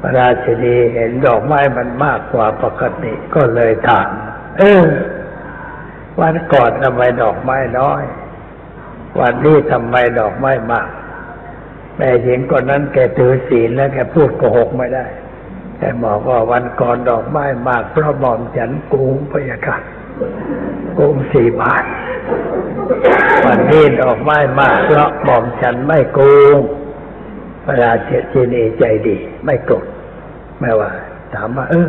[0.00, 4.08] พระราชินีเห็นดอกไม้มันมากกว่าปกติก็เลยถาม
[4.58, 4.82] เออ
[6.20, 8.02] วันก่อนทำไมดอกไม้น้อย
[9.20, 10.88] วันนี้ทำไมดอกไม้มาก
[11.96, 15.06] แม่หญิงคนนั้นแกถือศีลแล้วแกพูดโกหกไม่ได้
[15.78, 19.82] แกบอกว่าวันก่อนดอกไม้มาก เพราะหมอมฉันกูงพยากาศ
[20.98, 21.84] กูงสี่บาท
[23.46, 26.58] วันนี้ดอกไม้มากเพราะหมอมฉันไม่กูง
[27.64, 29.86] พระราชินีใจดี ไม่โกรธ
[30.60, 30.90] ไม่ว่า
[31.34, 31.88] ถามว่าเออ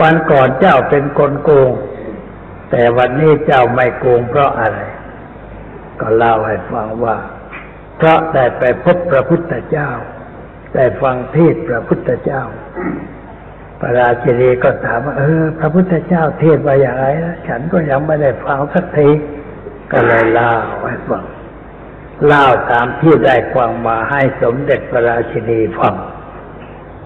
[0.00, 1.70] วันก่อนเจ้าเป็นคนโกง
[2.74, 4.78] แต่วันนี้เจ้าไม่โกงเพราะอะไร
[6.00, 7.16] ก็เล่าให้ฟังว่า
[7.96, 9.90] เพราะได้ไปพบพระพุทธเจ้า
[10.74, 12.42] ได้ฟังเทศพระพุทธเจ้า
[13.80, 19.08] พระราชินีก็ถามว่า เออ พระพุทธเจ้าเทศว่าอย่างไรนะฉันก็ยังไม่ได้ฟังสักที
[19.92, 20.52] ก็เลยเล่า
[20.88, 21.24] ให้ฟัง
[22.26, 25.94] เล่าตามที่ได้ฟังมาให้สมเด็จพระราชินีฟัง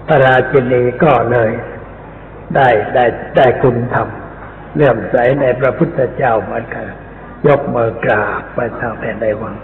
[0.07, 1.51] พระราชินีก็เลย
[2.55, 3.05] ได้ได้
[3.37, 4.07] ได้คุณธรรม
[4.75, 6.85] เลื่อมใสในพระพุทธเจ้าเหมือนกัน
[7.47, 9.55] ยกมือกราบไปทางแผ่นใดวัง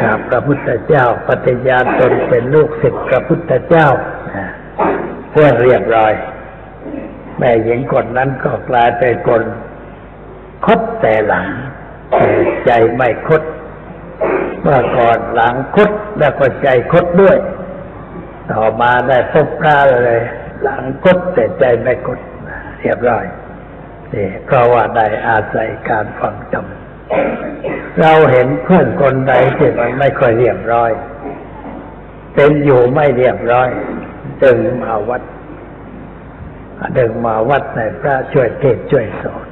[0.00, 3.86] กราบพระพุทธเจ้าปฏิญาณตนเป็นลูกศิษย์พระพุทธเจ้า
[5.30, 6.12] เพื่อเรียบร้อย
[7.38, 9.42] แม่หญิงคนนั้นก็กลายเป็นคน
[10.66, 11.46] คดแต่หลัง
[12.66, 13.42] ใจไม่คด
[14.62, 17.38] เมื่อก่อนหลังคดแล้วก็ใจคดด้วย
[18.50, 20.20] ต่อมาได้พบพระเลย
[20.62, 22.18] หลังคดแต่ใจไม่คด
[22.80, 23.24] เรียบร้อย
[24.14, 26.66] นี่เพราะว่าได้อาศัยการฟังธรรม
[28.00, 30.90] เราเห็นเพื่อนคนใดที่มันไม่ค่อยเรียบร้อย
[32.34, 33.68] เป็นอยู่ไม่เรียบร้อย
[34.42, 35.22] ดึงมาวัด
[36.98, 39.46] ดึงมาวัดในพระช่วยเทศช่วยสอน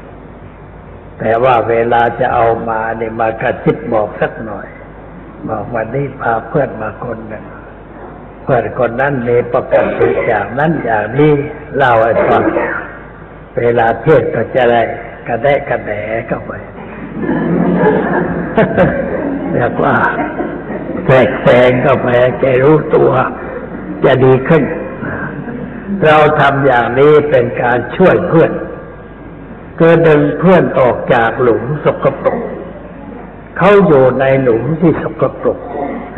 [1.19, 4.67] แต่ว่าเวลาจะเอามาเนี่ยมากระจิบบอกสักหน่อย
[5.49, 7.45] บอกวันนี้พาเพื่อนมาคนหนึ่ง
[8.43, 11.33] เพื่อนคนนั้นมีปกติอย่างนั้นอย่างนี้
[11.77, 12.43] เล่าให้ฟัง
[13.61, 14.83] เวลาเทศก็จะได้
[15.29, 16.53] กระแดะกระแดะเข้าไป
[19.53, 19.97] เรียกว่า
[21.05, 23.11] แฝงแฝงก็แฝงใจรู้ตัว
[24.05, 24.65] จะดีขึ้น
[26.07, 28.53] เราทำอย่างนี้เป็นการช่วยเพื่อน
[29.79, 32.39] คือดึงเพื่อนออกจากหลุมสกปรก
[33.59, 35.59] เขาอยู่ในหลุมที่สกปรก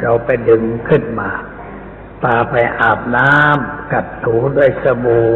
[0.02, 1.30] เราไปดึงขึ้นมา
[2.22, 5.28] พาไปอาบน้ำกัดถูด้วยสบู่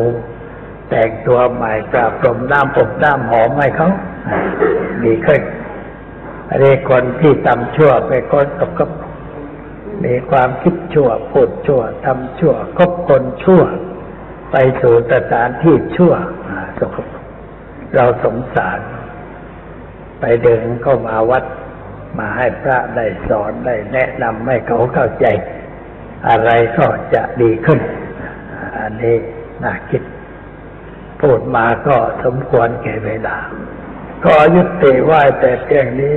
[0.89, 3.89] แต่งตัวใหม่กราบพรมน้ำอบน้ำหอมให้เขา
[5.05, 5.43] ดีขึ้น
[6.49, 8.91] อันนี้คนที่ทำชั่วไปคนตกกับ
[10.05, 13.63] มีความคิดชั่วพูดชั่วทำชั่วคบคนชั่ว
[14.53, 16.13] ไปสู่สถานที่ชั่ว
[16.79, 17.09] สกปรก
[17.95, 18.81] เราสงสาร
[20.21, 21.45] ไปเดินเข้ามาวัด
[22.19, 25.27] มาให้พระได้สอนได้แนะนำให้เขาเข้าใจ
[26.29, 27.81] อะไรก็จะดีขึ้น
[28.79, 29.17] อันนี้
[29.65, 30.03] น่าคิด
[31.21, 33.37] พูดมาก็สมควรแก่เวลา
[34.25, 36.15] ก็ยุติไว้แต่เพียงนี้